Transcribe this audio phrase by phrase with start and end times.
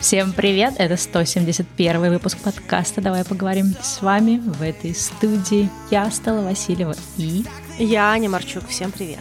[0.00, 0.74] Всем привет!
[0.78, 3.74] Это 171 выпуск подкаста «Давай поговорим».
[3.82, 7.44] С вами в этой студии я, Стелла Васильева и...
[7.78, 8.68] Я, Аня Марчук.
[8.68, 9.18] Всем привет!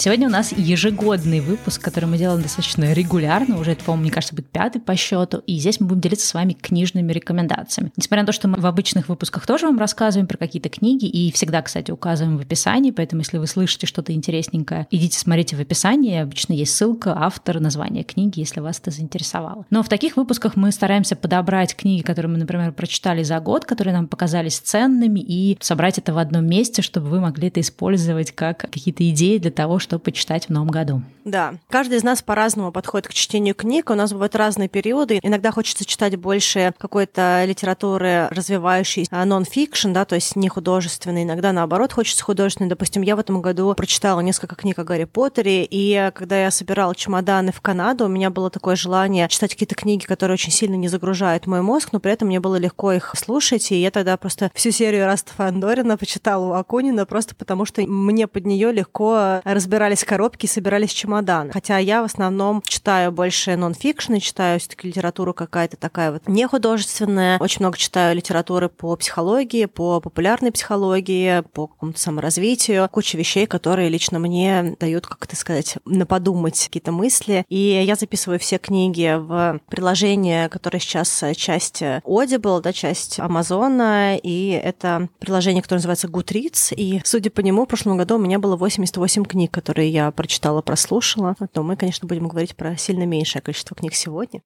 [0.00, 4.34] Сегодня у нас ежегодный выпуск, который мы делаем достаточно регулярно, уже это, по-моему, мне кажется,
[4.34, 7.92] будет пятый по счету, и здесь мы будем делиться с вами книжными рекомендациями.
[7.98, 11.30] Несмотря на то, что мы в обычных выпусках тоже вам рассказываем про какие-то книги, и
[11.32, 16.16] всегда, кстати, указываем в описании, поэтому если вы слышите что-то интересненькое, идите смотрите в описании,
[16.16, 19.66] обычно есть ссылка, автор, название книги, если вас это заинтересовало.
[19.68, 23.92] Но в таких выпусках мы стараемся подобрать книги, которые мы, например, прочитали за год, которые
[23.92, 28.60] нам показались ценными, и собрать это в одном месте, чтобы вы могли это использовать как
[28.60, 31.02] какие-то идеи для того, чтобы что почитать в новом году.
[31.24, 33.90] Да, каждый из нас по-разному подходит к чтению книг.
[33.90, 35.18] У нас бывают разные периоды.
[35.20, 41.24] Иногда хочется читать больше какой-то литературы, развивающей нон-фикшн, да, то есть не художественной.
[41.24, 42.70] Иногда, наоборот, хочется художественной.
[42.70, 46.94] Допустим, я в этом году прочитала несколько книг о Гарри Поттере, и когда я собирала
[46.94, 50.86] чемоданы в Канаду, у меня было такое желание читать какие-то книги, которые очень сильно не
[50.86, 54.52] загружают мой мозг, но при этом мне было легко их слушать, и я тогда просто
[54.54, 59.79] всю серию Эраста Фандорина почитала у Акунина, просто потому что мне под нее легко разбираться
[59.80, 61.52] собирались коробки, собирались чемоданы.
[61.52, 67.38] Хотя я в основном читаю больше нон-фикшн, читаю все-таки литературу какая-то такая вот не художественная.
[67.38, 72.90] Очень много читаю литературы по психологии, по популярной психологии, по какому-то саморазвитию.
[72.90, 77.46] Куча вещей, которые лично мне дают, как это сказать, на подумать какие-то мысли.
[77.48, 84.50] И я записываю все книги в приложение, которое сейчас часть Audible, да, часть Амазона, и
[84.50, 86.74] это приложение, которое называется Goodreads.
[86.74, 90.10] И, судя по нему, в прошлом году у меня было 88 книг, которые которые я
[90.10, 91.36] прочитала, прослушала.
[91.54, 94.42] Но мы, конечно, будем говорить про сильно меньшее количество книг сегодня.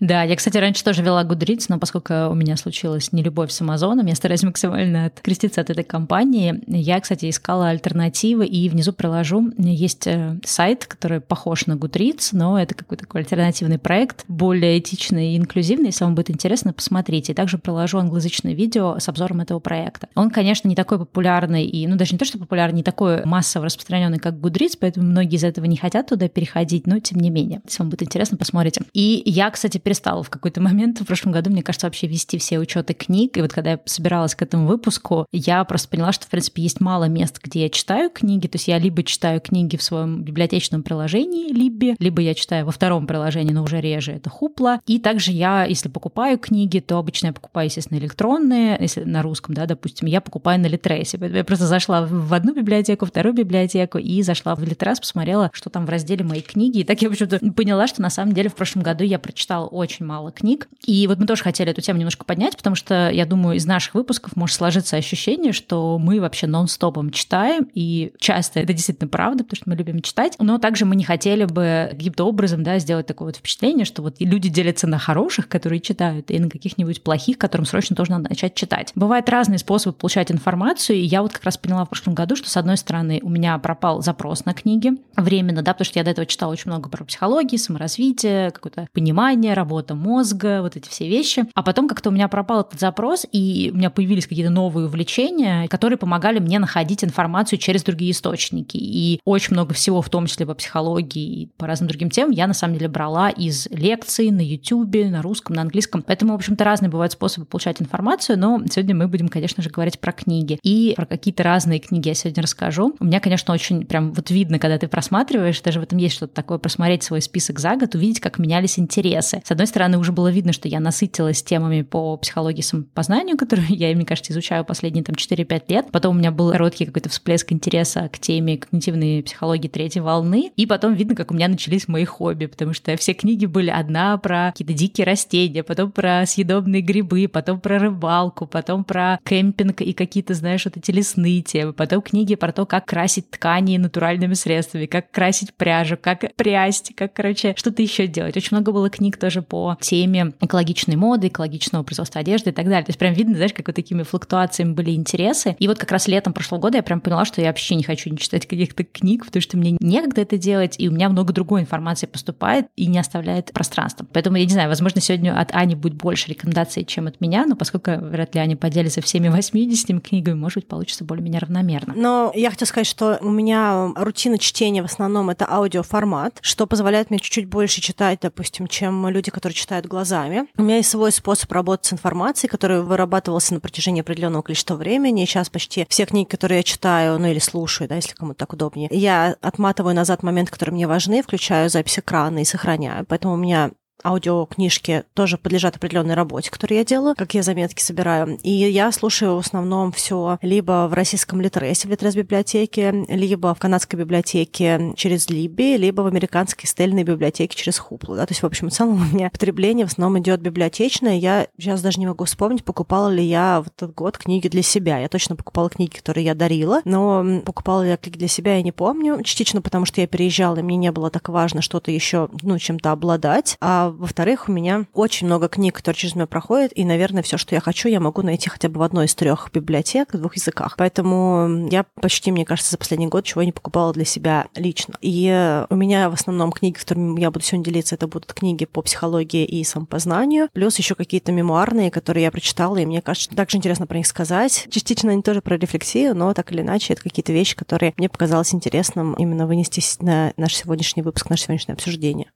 [0.00, 4.06] Да, я, кстати, раньше тоже вела Goodreads, но поскольку у меня случилась нелюбовь с Амазоном,
[4.06, 6.62] я стараюсь максимально откреститься от этой компании.
[6.66, 9.52] Я, кстати, искала альтернативы, и внизу приложу.
[9.56, 15.34] Есть э, сайт, который похож на Goodreads, но это какой-то такой альтернативный проект, более этичный
[15.34, 15.86] и инклюзивный.
[15.86, 17.32] Если вам будет интересно, посмотрите.
[17.32, 20.08] И также приложу англоязычное видео с обзором этого проекта.
[20.16, 23.66] Он, конечно, не такой популярный, и, ну, даже не то, что популярный, не такой массово
[23.66, 27.60] распространенный, как Goodreads, поэтому многие из этого не хотят туда переходить, но тем не менее.
[27.64, 28.82] Если вам будет интересно, посмотрите.
[28.92, 32.58] И я, кстати, перестала в какой-то момент в прошлом году, мне кажется, вообще вести все
[32.58, 33.36] учеты книг.
[33.36, 36.80] И вот когда я собиралась к этому выпуску, я просто поняла, что, в принципе, есть
[36.80, 38.46] мало мест, где я читаю книги.
[38.46, 42.72] То есть я либо читаю книги в своем библиотечном приложении, либо, либо я читаю во
[42.72, 44.80] втором приложении, но уже реже, это Хупла.
[44.86, 49.54] И также я, если покупаю книги, то обычно я покупаю, естественно, электронные, если на русском,
[49.54, 51.18] да, допустим, я покупаю на Литресе.
[51.18, 55.68] Поэтому я просто зашла в одну библиотеку, вторую библиотеку и зашла в Литрес, посмотрела, что
[55.68, 56.78] там в разделе мои книги.
[56.78, 60.06] И так я почему-то поняла, что на самом деле в прошлом году я прочитала очень
[60.06, 60.68] мало книг.
[60.86, 63.94] И вот мы тоже хотели эту тему немножко поднять, потому что, я думаю, из наших
[63.94, 69.56] выпусков может сложиться ощущение, что мы вообще нон-стопом читаем, и часто это действительно правда, потому
[69.56, 73.26] что мы любим читать, но также мы не хотели бы каким-то образом да, сделать такое
[73.28, 77.66] вот впечатление, что вот люди делятся на хороших, которые читают, и на каких-нибудь плохих, которым
[77.66, 78.92] срочно тоже надо начать читать.
[78.94, 82.48] Бывают разные способы получать информацию, и я вот как раз поняла в прошлом году, что,
[82.48, 86.10] с одной стороны, у меня пропал запрос на книги временно, да, потому что я до
[86.10, 91.46] этого читала очень много про психологию, саморазвитие, какое-то понимание, работа мозга, вот эти все вещи.
[91.54, 95.66] А потом как-то у меня пропал этот запрос, и у меня появились какие-то новые увлечения,
[95.68, 98.76] которые помогали мне находить информацию через другие источники.
[98.76, 102.46] И очень много всего, в том числе по психологии и по разным другим темам, я
[102.46, 106.02] на самом деле брала из лекций на YouTube, на русском, на английском.
[106.02, 109.98] Поэтому, в общем-то, разные бывают способы получать информацию, но сегодня мы будем, конечно же, говорить
[109.98, 110.58] про книги.
[110.62, 112.94] И про какие-то разные книги я сегодня расскажу.
[113.00, 116.34] У меня, конечно, очень прям вот видно, когда ты просматриваешь, даже в этом есть что-то
[116.34, 119.42] такое, просмотреть свой список за год, увидеть, как менялись интересы.
[119.44, 123.94] С одной стороны, уже было видно, что я насытилась темами по психологии самопознанию, которые я,
[123.94, 125.86] мне кажется, изучаю последние там 4-5 лет.
[125.90, 130.52] Потом у меня был короткий какой-то всплеск интереса к теме когнитивной психологии третьей волны.
[130.56, 134.16] И потом видно, как у меня начались мои хобби, потому что все книги были одна
[134.18, 139.92] про какие-то дикие растения, потом про съедобные грибы, потом про рыбалку, потом про кемпинг и
[139.92, 144.86] какие-то, знаешь, вот эти лесные темы, потом книги про то, как красить ткани натуральными средствами,
[144.86, 148.36] как красить пряжу, как прясть, как, короче, что-то еще делать.
[148.36, 152.84] Очень много было книг тоже по теме экологичной моды, экологичного производства одежды и так далее.
[152.84, 155.56] То есть прям видно, знаешь, как вот такими флуктуациями были интересы.
[155.58, 158.10] И вот как раз летом прошлого года я прям поняла, что я вообще не хочу
[158.10, 161.60] не читать каких-то книг, потому что мне некогда это делать, и у меня много другой
[161.60, 164.06] информации поступает и не оставляет пространства.
[164.12, 167.56] Поэтому, я не знаю, возможно, сегодня от Ани будет больше рекомендаций, чем от меня, но
[167.56, 171.94] поскольку вряд ли Аня поделится всеми 80 книгами, может быть, получится более-менее равномерно.
[171.96, 177.10] Но я хочу сказать, что у меня рутина чтения в основном это аудиоформат, что позволяет
[177.10, 180.46] мне чуть-чуть больше читать, допустим, чем люди, которые читают глазами.
[180.56, 185.22] У меня есть свой способ работать с информацией, который вырабатывался на протяжении определенного количества времени.
[185.22, 188.52] И сейчас почти все книги, которые я читаю, ну или слушаю, да, если кому-то так
[188.52, 193.04] удобнее, я отматываю назад моменты, которые мне важны, включаю запись экрана и сохраняю.
[193.06, 193.72] Поэтому у меня
[194.04, 198.38] аудиокнижки тоже подлежат определенной работе, которую я делаю, как я заметки собираю.
[198.42, 203.58] И я слушаю в основном все либо в российском Литресе, в Литрес библиотеке, либо в
[203.58, 208.16] канадской библиотеке через Либи, либо в американской стельной библиотеке через Хуплу.
[208.16, 208.26] Да?
[208.26, 211.16] То есть, в общем, в целом у меня потребление в основном идет библиотечное.
[211.16, 214.98] Я сейчас даже не могу вспомнить, покупала ли я в этот год книги для себя.
[214.98, 218.62] Я точно покупала книги, которые я дарила, но покупала ли я книги для себя, я
[218.62, 219.22] не помню.
[219.22, 222.92] Частично потому, что я переезжала, и мне не было так важно что-то еще, ну, чем-то
[222.92, 223.56] обладать.
[223.60, 227.54] А во-вторых, у меня очень много книг, которые через меня проходят, и, наверное, все, что
[227.54, 230.76] я хочу, я могу найти хотя бы в одной из трех библиотек в двух языках.
[230.76, 234.94] Поэтому я почти, мне кажется, за последний год чего не покупала для себя лично.
[235.00, 238.82] И у меня в основном книги, которыми я буду сегодня делиться, это будут книги по
[238.82, 243.86] психологии и самопознанию, плюс еще какие-то мемуарные, которые я прочитала, и мне кажется, также интересно
[243.86, 244.66] про них сказать.
[244.70, 248.54] Частично они тоже про рефлексию, но так или иначе это какие-то вещи, которые мне показалось
[248.54, 252.30] интересным именно вынести на наш сегодняшний выпуск, наше сегодняшнее обсуждение.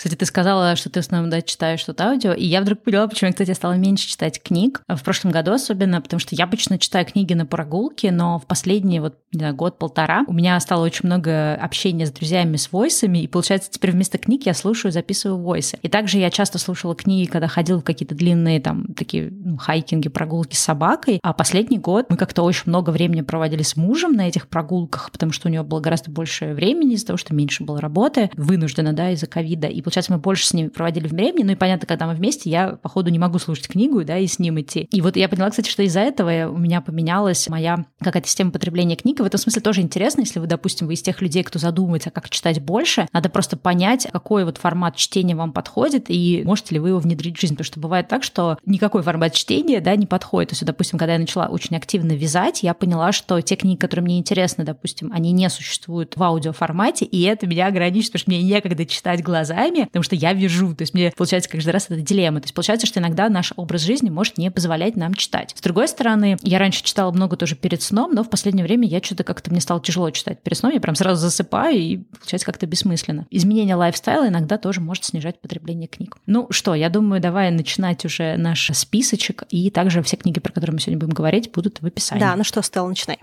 [0.00, 3.06] Кстати, ты сказала, что ты в основном да, читаешь что-то аудио, и я вдруг поняла,
[3.06, 4.80] почему я, кстати, стала меньше читать книг.
[4.88, 8.98] В прошлом году особенно, потому что я обычно читаю книги на прогулке, но в последний
[8.98, 13.90] вот год-полтора у меня стало очень много общения с друзьями с войсами, и получается теперь
[13.90, 15.78] вместо книг я слушаю, записываю войсы.
[15.82, 20.08] И также я часто слушала книги, когда ходила в какие-то длинные там такие ну, хайкинги,
[20.08, 24.26] прогулки с собакой, а последний год мы как-то очень много времени проводили с мужем на
[24.26, 27.82] этих прогулках, потому что у него было гораздо больше времени из-за того, что меньше было
[27.82, 29.66] работы, вынуждена, да, из-за ковида.
[29.66, 31.42] И получается, мы больше с ними проводили времени.
[31.42, 34.38] Ну и понятно, когда мы вместе, я, походу, не могу слушать книгу, да, и с
[34.38, 34.88] ним идти.
[34.92, 38.96] И вот я поняла, кстати, что из-за этого у меня поменялась моя какая-то система потребления
[38.96, 39.18] книг.
[39.18, 42.10] И в этом смысле тоже интересно, если вы, допустим, вы из тех людей, кто задумывается,
[42.10, 46.80] как читать больше, надо просто понять, какой вот формат чтения вам подходит, и можете ли
[46.80, 47.54] вы его внедрить в жизнь.
[47.54, 50.50] Потому что бывает так, что никакой формат чтения, да, не подходит.
[50.50, 54.04] То есть, допустим, когда я начала очень активно вязать, я поняла, что те книги, которые
[54.04, 58.42] мне интересны, допустим, они не существуют в аудиоформате, и это меня ограничивает, потому что мне
[58.42, 60.74] некогда читать глазами, потому что я вяжу.
[60.74, 62.40] То есть мне получается каждый раз это дилемма.
[62.40, 65.54] То есть получается, что иногда наш образ жизни может не позволять нам читать.
[65.56, 69.02] С другой стороны, я раньше читала много тоже перед сном, но в последнее время я
[69.02, 72.66] что-то как-то мне стало тяжело читать перед сном, я прям сразу засыпаю и получается как-то
[72.66, 73.26] бессмысленно.
[73.30, 76.16] Изменение лайфстайла иногда тоже может снижать потребление книг.
[76.26, 80.74] Ну что, я думаю, давай начинать уже наш списочек, и также все книги, про которые
[80.74, 82.20] мы сегодня будем говорить, будут в описании.
[82.20, 83.18] Да, ну что, Стелла, начинай.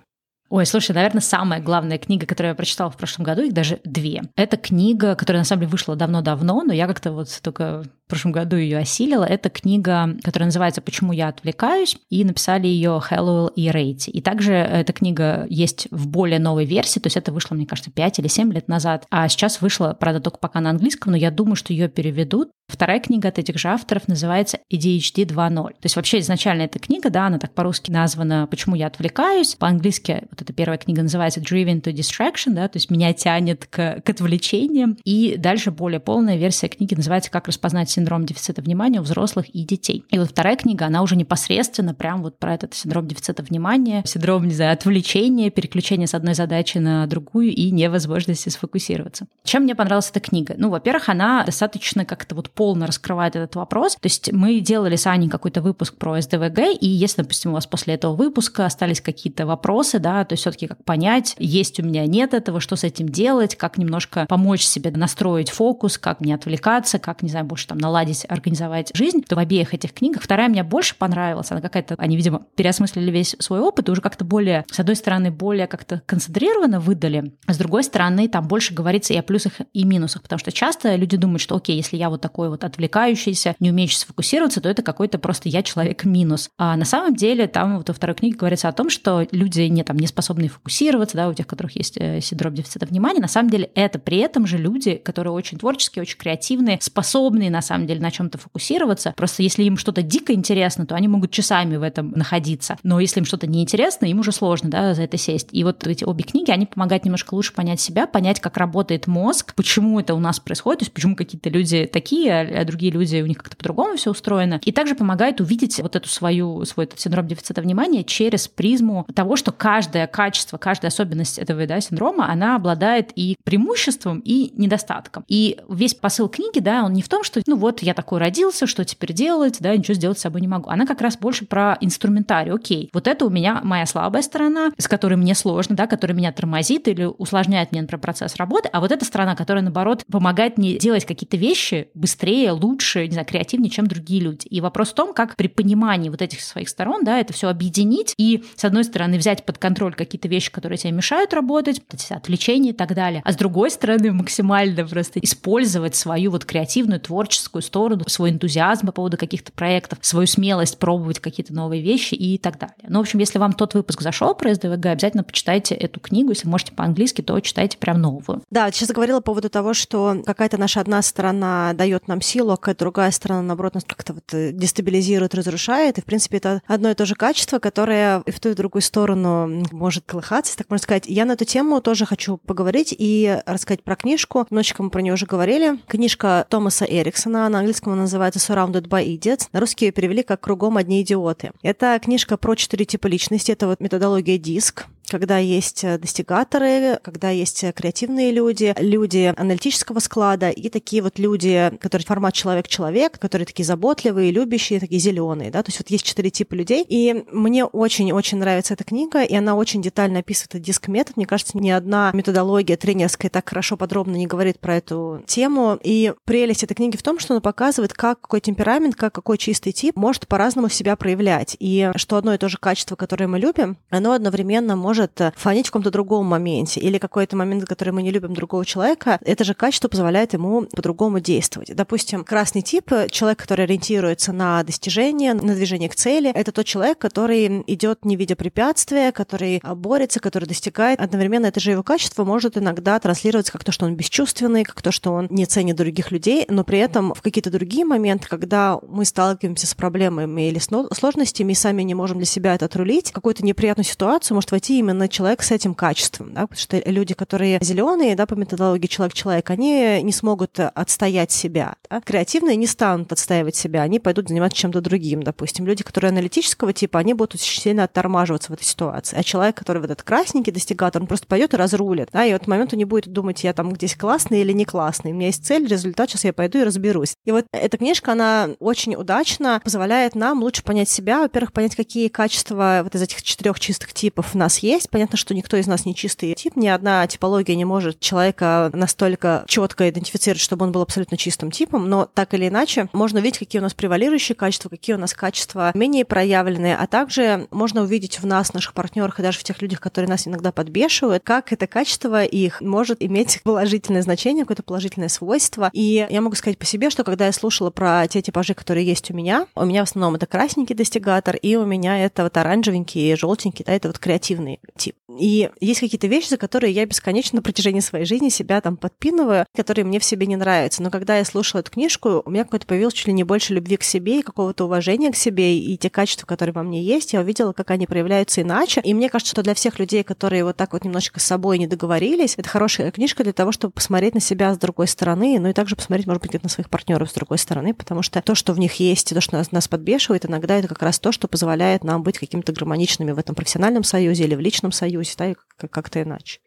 [0.49, 4.21] Ой, слушай, наверное, самая главная книга, которую я прочитала в прошлом году, их даже две.
[4.35, 8.31] Это книга, которая на самом деле вышла давно-давно, но я как-то вот только в прошлом
[8.31, 9.25] году ее осилила.
[9.25, 14.09] Это книга, которая называется «Почему я отвлекаюсь», и написали ее Хэллоуэлл и Рейти.
[14.11, 17.91] И также эта книга есть в более новой версии, то есть это вышло, мне кажется,
[17.91, 21.31] 5 или 7 лет назад, а сейчас вышла, правда, только пока на английском, но я
[21.31, 22.49] думаю, что ее переведут.
[22.69, 25.69] Вторая книга от этих же авторов называется ADHD 2.0.
[25.69, 29.55] То есть вообще изначально эта книга, да, она так по-русски названа «Почему я отвлекаюсь».
[29.55, 34.01] По-английски вот эта первая книга называется Driven to Distraction, да, то есть меня тянет к,
[34.01, 34.97] к отвлечениям.
[35.05, 39.63] И дальше более полная версия книги называется «Как распознать синдром дефицита внимания у взрослых и
[39.63, 40.05] детей.
[40.11, 44.47] И вот вторая книга, она уже непосредственно прям вот про этот синдром дефицита внимания, синдром,
[44.47, 49.25] не знаю, отвлечения, переключения с одной задачи на другую и невозможности сфокусироваться.
[49.43, 50.53] Чем мне понравилась эта книга?
[50.57, 53.95] Ну, во-первых, она достаточно как-то вот полно раскрывает этот вопрос.
[53.95, 57.65] То есть мы делали с Аней какой-то выпуск про СДВГ, и если, допустим, у вас
[57.65, 62.05] после этого выпуска остались какие-то вопросы, да, то есть все-таки как понять, есть у меня,
[62.05, 66.99] нет этого, что с этим делать, как немножко помочь себе настроить фокус, как не отвлекаться,
[66.99, 70.63] как, не знаю, больше там наладить, организовать жизнь, то в обеих этих книгах вторая мне
[70.63, 71.51] больше понравилась.
[71.51, 75.31] Она какая-то, они, видимо, переосмыслили весь свой опыт и уже как-то более, с одной стороны,
[75.31, 79.83] более как-то концентрированно выдали, а с другой стороны, там больше говорится и о плюсах, и
[79.85, 83.71] минусах, потому что часто люди думают, что, окей, если я вот такой вот отвлекающийся, не
[83.71, 86.49] умеющий сфокусироваться, то это какой-то просто я человек минус.
[86.57, 89.83] А на самом деле там вот во второй книге говорится о том, что люди не,
[89.83, 93.27] там, не способны фокусироваться, да, у тех, у которых есть э, синдром дефицита внимания, на
[93.27, 97.76] самом деле это при этом же люди, которые очень творческие, очень креативные, способные на самом
[97.85, 99.13] деле на чем-то фокусироваться.
[99.15, 102.77] Просто если им что-то дико интересно, то они могут часами в этом находиться.
[102.83, 105.49] Но если им что-то неинтересно, им уже сложно да, за это сесть.
[105.51, 109.53] И вот эти обе книги, они помогают немножко лучше понять себя, понять, как работает мозг,
[109.55, 113.25] почему это у нас происходит, то есть почему какие-то люди такие, а другие люди, у
[113.25, 114.59] них как-то по-другому все устроено.
[114.63, 119.35] И также помогает увидеть вот эту свою, свой этот синдром дефицита внимания через призму того,
[119.35, 125.23] что каждое качество, каждая особенность этого да, синдрома, она обладает и преимуществом, и недостатком.
[125.27, 128.67] И весь посыл книги, да, он не в том, что, ну вот я такой родился,
[128.67, 130.69] что теперь делать, да, ничего сделать с собой не могу.
[130.69, 132.53] Она как раз больше про инструментарий.
[132.53, 136.31] Окей, вот это у меня моя слабая сторона, с которой мне сложно, да, которая меня
[136.31, 140.77] тормозит или усложняет мне, например, процесс работы, а вот эта сторона, которая, наоборот, помогает мне
[140.77, 144.47] делать какие-то вещи быстрее, лучше, не знаю, креативнее, чем другие люди.
[144.47, 148.13] И вопрос в том, как при понимании вот этих своих сторон, да, это все объединить
[148.17, 152.71] и, с одной стороны, взять под контроль какие-то вещи, которые тебе мешают работать, эти отвлечения
[152.71, 158.03] и так далее, а с другой стороны, максимально просто использовать свою вот креативную, творческую сторону,
[158.07, 162.75] свой энтузиазм по поводу каких-то проектов, свою смелость пробовать какие-то новые вещи и так далее.
[162.87, 166.29] Ну, в общем, если вам тот выпуск зашел про СДВГ, обязательно почитайте эту книгу.
[166.29, 168.43] Если можете по-английски, то читайте прям новую.
[168.49, 172.57] Да, сейчас говорила по поводу того, что какая-то наша одна сторона дает нам силу, а
[172.57, 175.97] какая-то другая сторона, наоборот, нас как-то вот э, дестабилизирует, разрушает.
[175.97, 178.55] И, в принципе, это одно и то же качество, которое и в ту и в
[178.55, 181.03] другую сторону может колыхаться, так можно сказать.
[181.07, 184.47] Я на эту тему тоже хочу поговорить и рассказать про книжку.
[184.49, 185.79] Немножечко мы про нее уже говорили.
[185.87, 189.47] Книжка Томаса Эриксона, на английском называется Surrounded by Idiots.
[189.51, 191.51] На русский ее перевели как «Кругом одни идиоты».
[191.61, 193.51] Это книжка про четыре типа личности.
[193.51, 199.99] Это вот методология DISC когда есть э, достигаторы, когда есть э, креативные люди, люди аналитического
[199.99, 205.63] склада и такие вот люди, которые формат человек-человек, которые такие заботливые, любящие, такие зеленые, да,
[205.63, 206.85] то есть вот есть четыре типа людей.
[206.87, 211.17] И мне очень-очень нравится эта книга, и она очень детально описывает этот диск-метод.
[211.17, 215.79] Мне кажется, ни одна методология тренерская так хорошо подробно не говорит про эту тему.
[215.83, 219.71] И прелесть этой книги в том, что она показывает, как какой темперамент, как какой чистый
[219.71, 221.55] тип может по-разному себя проявлять.
[221.59, 225.67] И что одно и то же качество, которое мы любим, оно одновременно может может фонить
[225.67, 229.53] в каком-то другом моменте или какой-то момент, который мы не любим другого человека, это же
[229.53, 231.75] качество позволяет ему по-другому действовать.
[231.75, 236.97] Допустим, красный тип, человек, который ориентируется на достижение, на движение к цели, это тот человек,
[236.97, 240.99] который идет не видя препятствия, который борется, который достигает.
[240.99, 244.91] Одновременно это же его качество может иногда транслироваться как то, что он бесчувственный, как то,
[244.91, 249.05] что он не ценит других людей, но при этом в какие-то другие моменты, когда мы
[249.05, 253.85] сталкиваемся с проблемами или сложностями и сами не можем для себя это отрулить, какую-то неприятную
[253.85, 258.25] ситуацию может войти именно человек с этим качеством, да, потому что люди, которые зеленые, да,
[258.25, 261.75] по методологии человек-человек, они не смогут отстоять себя.
[261.89, 262.01] Да?
[262.01, 265.65] Креативные не станут отстаивать себя, они пойдут заниматься чем-то другим, допустим.
[265.65, 269.17] Люди, которые аналитического типа, они будут очень сильно оттормаживаться в этой ситуации.
[269.17, 272.35] А человек, который в этот красненький достигатор, он просто пойдет и разрулит, да, и в
[272.35, 275.27] этот момент он не будет думать, я там здесь классный или не классный, у меня
[275.27, 277.15] есть цель, результат, сейчас я пойду и разберусь.
[277.25, 282.07] И вот эта книжка, она очень удачно позволяет нам лучше понять себя, во-первых, понять, какие
[282.07, 285.85] качества вот из этих четырех чистых типов у нас есть, понятно, что никто из нас
[285.85, 290.81] не чистый тип, ни одна типология не может человека настолько четко идентифицировать, чтобы он был
[290.81, 294.95] абсолютно чистым типом, но так или иначе можно увидеть, какие у нас превалирующие качества, какие
[294.95, 299.39] у нас качества менее проявленные, а также можно увидеть в нас, наших партнерах и даже
[299.39, 304.43] в тех людях, которые нас иногда подбешивают, как это качество их может иметь положительное значение,
[304.43, 305.69] какое-то положительное свойство.
[305.73, 309.09] И я могу сказать по себе, что когда я слушала про те типажи, которые есть
[309.11, 313.15] у меня, у меня в основном это красненький достигатор, и у меня это вот оранжевенький,
[313.15, 314.95] желтенький, да, это вот креативный тип.
[315.09, 319.45] И есть какие-то вещи, за которые я бесконечно на протяжении своей жизни себя там подпинываю,
[319.55, 320.83] которые мне в себе не нравятся.
[320.83, 323.77] Но когда я слушала эту книжку, у меня какое-то появилось чуть ли не больше любви
[323.77, 327.21] к себе и какого-то уважения к себе, и те качества, которые во мне есть, я
[327.21, 328.81] увидела, как они проявляются иначе.
[328.83, 331.67] И мне кажется, что для всех людей, которые вот так вот немножечко с собой не
[331.67, 335.53] договорились, это хорошая книжка для того, чтобы посмотреть на себя с другой стороны, ну и
[335.53, 338.59] также посмотреть, может быть, на своих партнеров с другой стороны, потому что то, что в
[338.59, 341.85] них есть, и то, что нас, нас подбешивает, иногда это как раз то, что позволяет
[341.85, 346.01] нам быть какими-то гармоничными в этом профессиональном союзе или в личном союзе, да, и как-то
[346.01, 346.39] иначе.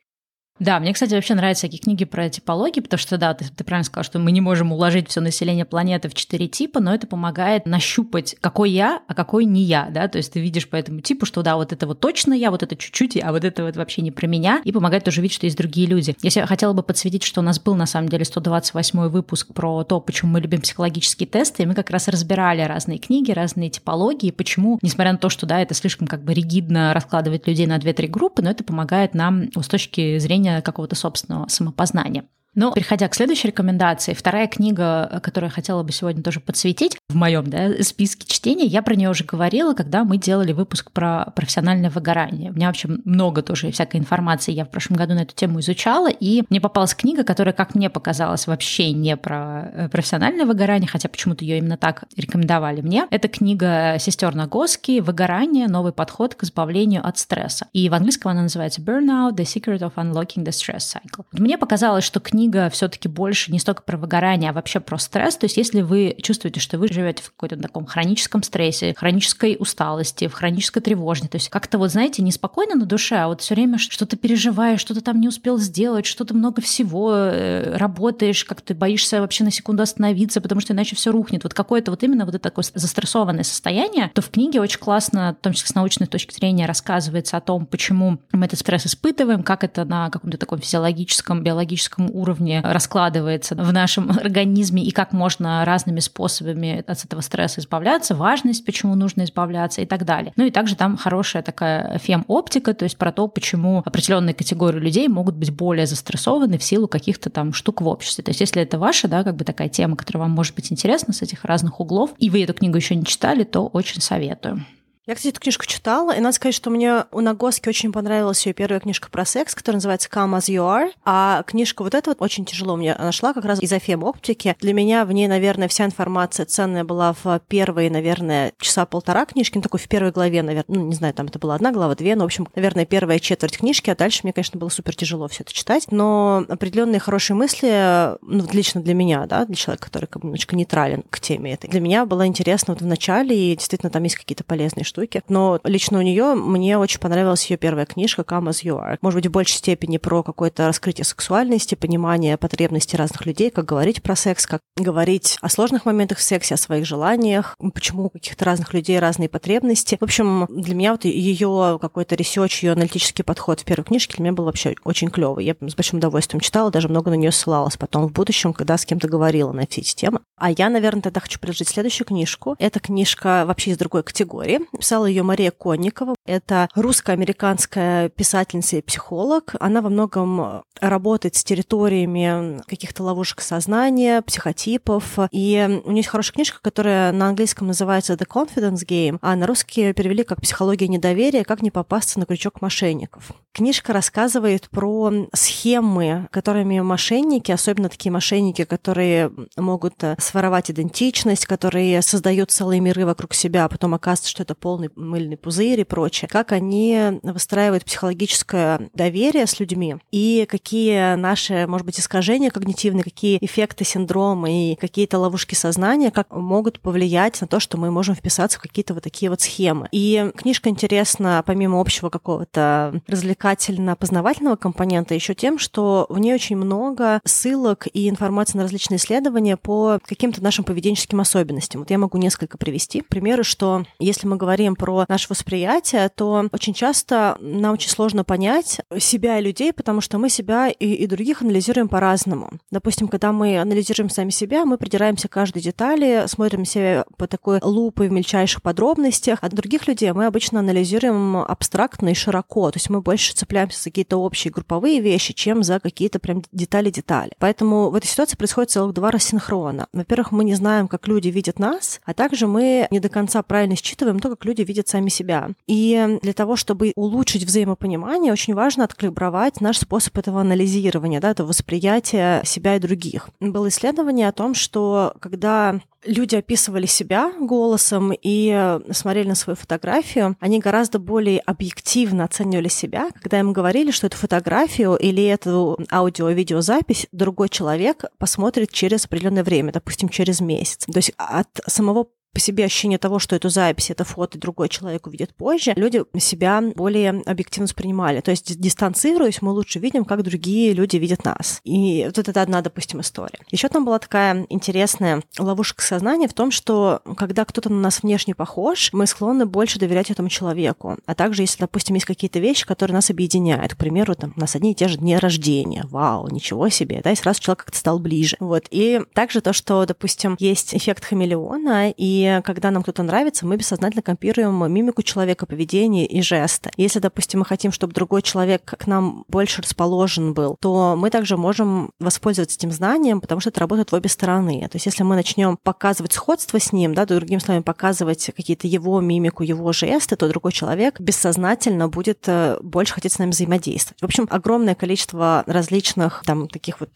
[0.60, 3.84] Да, мне, кстати, вообще нравятся всякие книги про типологии, потому что, да, ты, ты правильно
[3.84, 7.64] сказал, что мы не можем уложить все население планеты в четыре типа, но это помогает
[7.64, 11.24] нащупать, какой я, а какой не я, да, то есть ты видишь по этому типу,
[11.24, 14.02] что да, вот это вот точно я, вот это чуть-чуть, а вот это вот вообще
[14.02, 16.14] не про меня, и помогает тоже видеть, что есть другие люди.
[16.22, 19.82] Если я хотела бы подсветить, что у нас был на самом деле 128 выпуск про
[19.84, 24.30] то, почему мы любим психологические тесты, и мы как раз разбирали разные книги, разные типологии,
[24.30, 28.08] почему, несмотря на то, что, да, это слишком как бы ригидно раскладывать людей на 2-3
[28.08, 32.24] группы, но это помогает нам с точки зрения какого-то собственного самопознания.
[32.54, 37.14] Но, переходя к следующей рекомендации, вторая книга, которую я хотела бы сегодня тоже подсветить в
[37.14, 41.90] моем да, списке чтения, я про нее уже говорила, когда мы делали выпуск про профессиональное
[41.90, 42.50] выгорание.
[42.50, 46.10] У меня вообще много тоже всякой информации я в прошлом году на эту тему изучала,
[46.10, 51.08] и мне попалась книга, которая, как мне показалось, вообще не про э, профессиональное выгорание, хотя
[51.08, 53.06] почему-то ее именно так рекомендовали мне.
[53.10, 55.68] Это книга сестер Нагоски «Выгорание.
[55.68, 57.68] Новый подход к избавлению от стресса».
[57.72, 59.36] И в английском она называется «Burnout.
[59.36, 61.24] The Secret of Unlocking the Stress Cycle».
[61.32, 65.36] Мне показалось, что книга книга все-таки больше не столько про выгорание, а вообще про стресс.
[65.36, 70.26] То есть если вы чувствуете, что вы живете в каком-то таком хроническом стрессе, хронической усталости,
[70.26, 73.54] в хронической тревожности, то есть как-то вот, знаете, не спокойно на душе, а вот все
[73.54, 78.74] время что-то переживаешь, что-то там не успел сделать, что-то много всего, э, работаешь, как ты
[78.74, 81.44] боишься вообще на секунду остановиться, потому что иначе все рухнет.
[81.44, 85.42] Вот какое-то вот именно вот это такое застрессованное состояние, то в книге очень классно, в
[85.42, 89.62] том числе с научной точки зрения, рассказывается о том, почему мы этот стресс испытываем, как
[89.62, 92.29] это на каком-то таком физиологическом, биологическом уровне
[92.62, 98.94] раскладывается в нашем организме и как можно разными способами от этого стресса избавляться, важность, почему
[98.94, 100.32] нужно избавляться и так далее.
[100.36, 105.08] Ну и также там хорошая такая фем-оптика, то есть про то, почему определенные категории людей
[105.08, 108.24] могут быть более застрессованы в силу каких-то там штук в обществе.
[108.24, 111.12] То есть если это ваша, да, как бы такая тема, которая вам может быть интересна
[111.12, 114.64] с этих разных углов, и вы эту книгу еще не читали, то очень советую.
[115.10, 118.52] Я, кстати, эту книжку читала, и надо сказать, что мне у Нагоски очень понравилась ее
[118.52, 122.22] первая книжка про секс, которая называется Come As You Are, а книжка вот эта вот
[122.22, 124.54] очень тяжело мне нашла, как раз из Афем оптики.
[124.60, 129.56] Для меня в ней, наверное, вся информация ценная была в первые, наверное, часа полтора книжки,
[129.56, 132.14] ну, такой в первой главе, наверное, ну, не знаю, там это была одна глава, две,
[132.14, 135.42] но, в общем, наверное, первая четверть книжки, а дальше мне, конечно, было супер тяжело все
[135.42, 140.22] это читать, но определенные хорошие мысли, ну, лично для меня, да, для человека, который как
[140.22, 143.90] бы немножко нейтрален к теме этой, для меня было интересно вот в начале, и действительно
[143.90, 148.22] там есть какие-то полезные штуки, но лично у нее мне очень понравилась ее первая книжка
[148.22, 148.98] «Come as you are».
[149.00, 154.02] Может быть, в большей степени про какое-то раскрытие сексуальности, понимание потребностей разных людей, как говорить
[154.02, 158.44] про секс, как говорить о сложных моментах в сексе, о своих желаниях, почему у каких-то
[158.44, 159.96] разных людей разные потребности.
[160.00, 164.24] В общем, для меня вот ее какой-то research, ее аналитический подход в первой книжке для
[164.24, 165.44] меня был вообще очень клевый.
[165.44, 168.84] Я с большим удовольствием читала, даже много на нее ссылалась потом в будущем, когда с
[168.84, 170.20] кем-то говорила на все эти темы.
[170.36, 172.56] А я, наверное, тогда хочу предложить следующую книжку.
[172.58, 174.60] Эта книжка вообще из другой категории.
[174.80, 176.14] Писала ее Мария Конникова.
[176.24, 179.54] Это русско-американская писательница и психолог.
[179.60, 185.18] Она во многом работает с территориями каких-то ловушек сознания, психотипов.
[185.30, 189.46] И у нее есть хорошая книжка, которая на английском называется The Confidence Game, а на
[189.46, 191.44] русский перевели как «Психология недоверия.
[191.44, 193.32] Как не попасться на крючок мошенников».
[193.52, 202.50] Книжка рассказывает про схемы, которыми мошенники, особенно такие мошенники, которые могут своровать идентичность, которые создают
[202.50, 206.52] целые миры вокруг себя, а потом оказывается, что это полный мыльный пузырь и прочее, как
[206.52, 213.84] они выстраивают психологическое доверие с людьми и какие наши, может быть, искажения когнитивные, какие эффекты
[213.84, 218.62] синдрома и какие-то ловушки сознания, как могут повлиять на то, что мы можем вписаться в
[218.62, 219.88] какие-то вот такие вот схемы.
[219.92, 227.20] И книжка интересна, помимо общего какого-то развлекательно-познавательного компонента, еще тем, что в ней очень много
[227.24, 231.80] ссылок и информации на различные исследования по каким-то нашим поведенческим особенностям.
[231.80, 233.00] Вот я могу несколько привести.
[233.00, 238.24] К примеру, что если мы говорим про наше восприятие, то очень часто нам очень сложно
[238.24, 242.50] понять себя и людей, потому что мы себя и, и других анализируем по-разному.
[242.70, 247.60] Допустим, когда мы анализируем сами себя, мы придираемся к каждой детали, смотрим себя по такой
[247.62, 249.38] лупой в мельчайших подробностях.
[249.42, 252.70] А других людей мы обычно анализируем абстрактно и широко.
[252.70, 257.32] То есть мы больше цепляемся за какие-то общие групповые вещи, чем за какие-то прям детали-детали.
[257.38, 259.86] Поэтому в этой ситуации происходит целых два рассинхрона.
[259.92, 263.76] Во-первых, мы не знаем, как люди видят нас, а также мы не до конца правильно
[263.76, 265.50] считываем то, как люди видят сами себя.
[265.66, 271.48] И для того, чтобы улучшить взаимопонимание, очень важно откалибровать наш способ этого анализирования, да, этого
[271.48, 273.28] восприятия себя и других.
[273.40, 280.36] Было исследование о том, что когда люди описывали себя голосом и смотрели на свою фотографию,
[280.40, 287.06] они гораздо более объективно оценивали себя, когда им говорили, что эту фотографию или эту аудио-видеозапись
[287.12, 290.86] другой человек посмотрит через определенное время, допустим, через месяц.
[290.86, 295.06] То есть от самого по себе ощущение того, что эту запись, это фото другой человек
[295.06, 298.20] увидит позже, люди себя более объективно воспринимали.
[298.20, 301.60] То есть, дистанцируясь, мы лучше видим, как другие люди видят нас.
[301.64, 303.40] И вот это одна, допустим, история.
[303.50, 308.34] Еще там была такая интересная ловушка сознания в том, что когда кто-то на нас внешне
[308.34, 310.98] похож, мы склонны больше доверять этому человеку.
[311.06, 314.54] А также, если, допустим, есть какие-то вещи, которые нас объединяют, к примеру, там, у нас
[314.54, 317.98] одни и те же дни рождения, вау, ничего себе, да, и сразу человек как-то стал
[317.98, 318.36] ближе.
[318.40, 318.66] Вот.
[318.70, 324.02] И также то, что, допустим, есть эффект хамелеона, и когда нам кто-то нравится, мы бессознательно
[324.02, 326.70] компируем мимику человека, поведение и жесты.
[326.76, 331.36] Если, допустим, мы хотим, чтобы другой человек к нам больше расположен был, то мы также
[331.36, 334.60] можем воспользоваться этим знанием, потому что это работает в обе стороны.
[334.68, 339.00] То есть если мы начнем показывать сходство с ним, да, другими словами, показывать какие-то его
[339.00, 344.00] мимику, его жесты, то другой человек бессознательно будет э, больше хотеть с нами взаимодействовать.
[344.00, 346.90] В общем, огромное количество различных там таких вот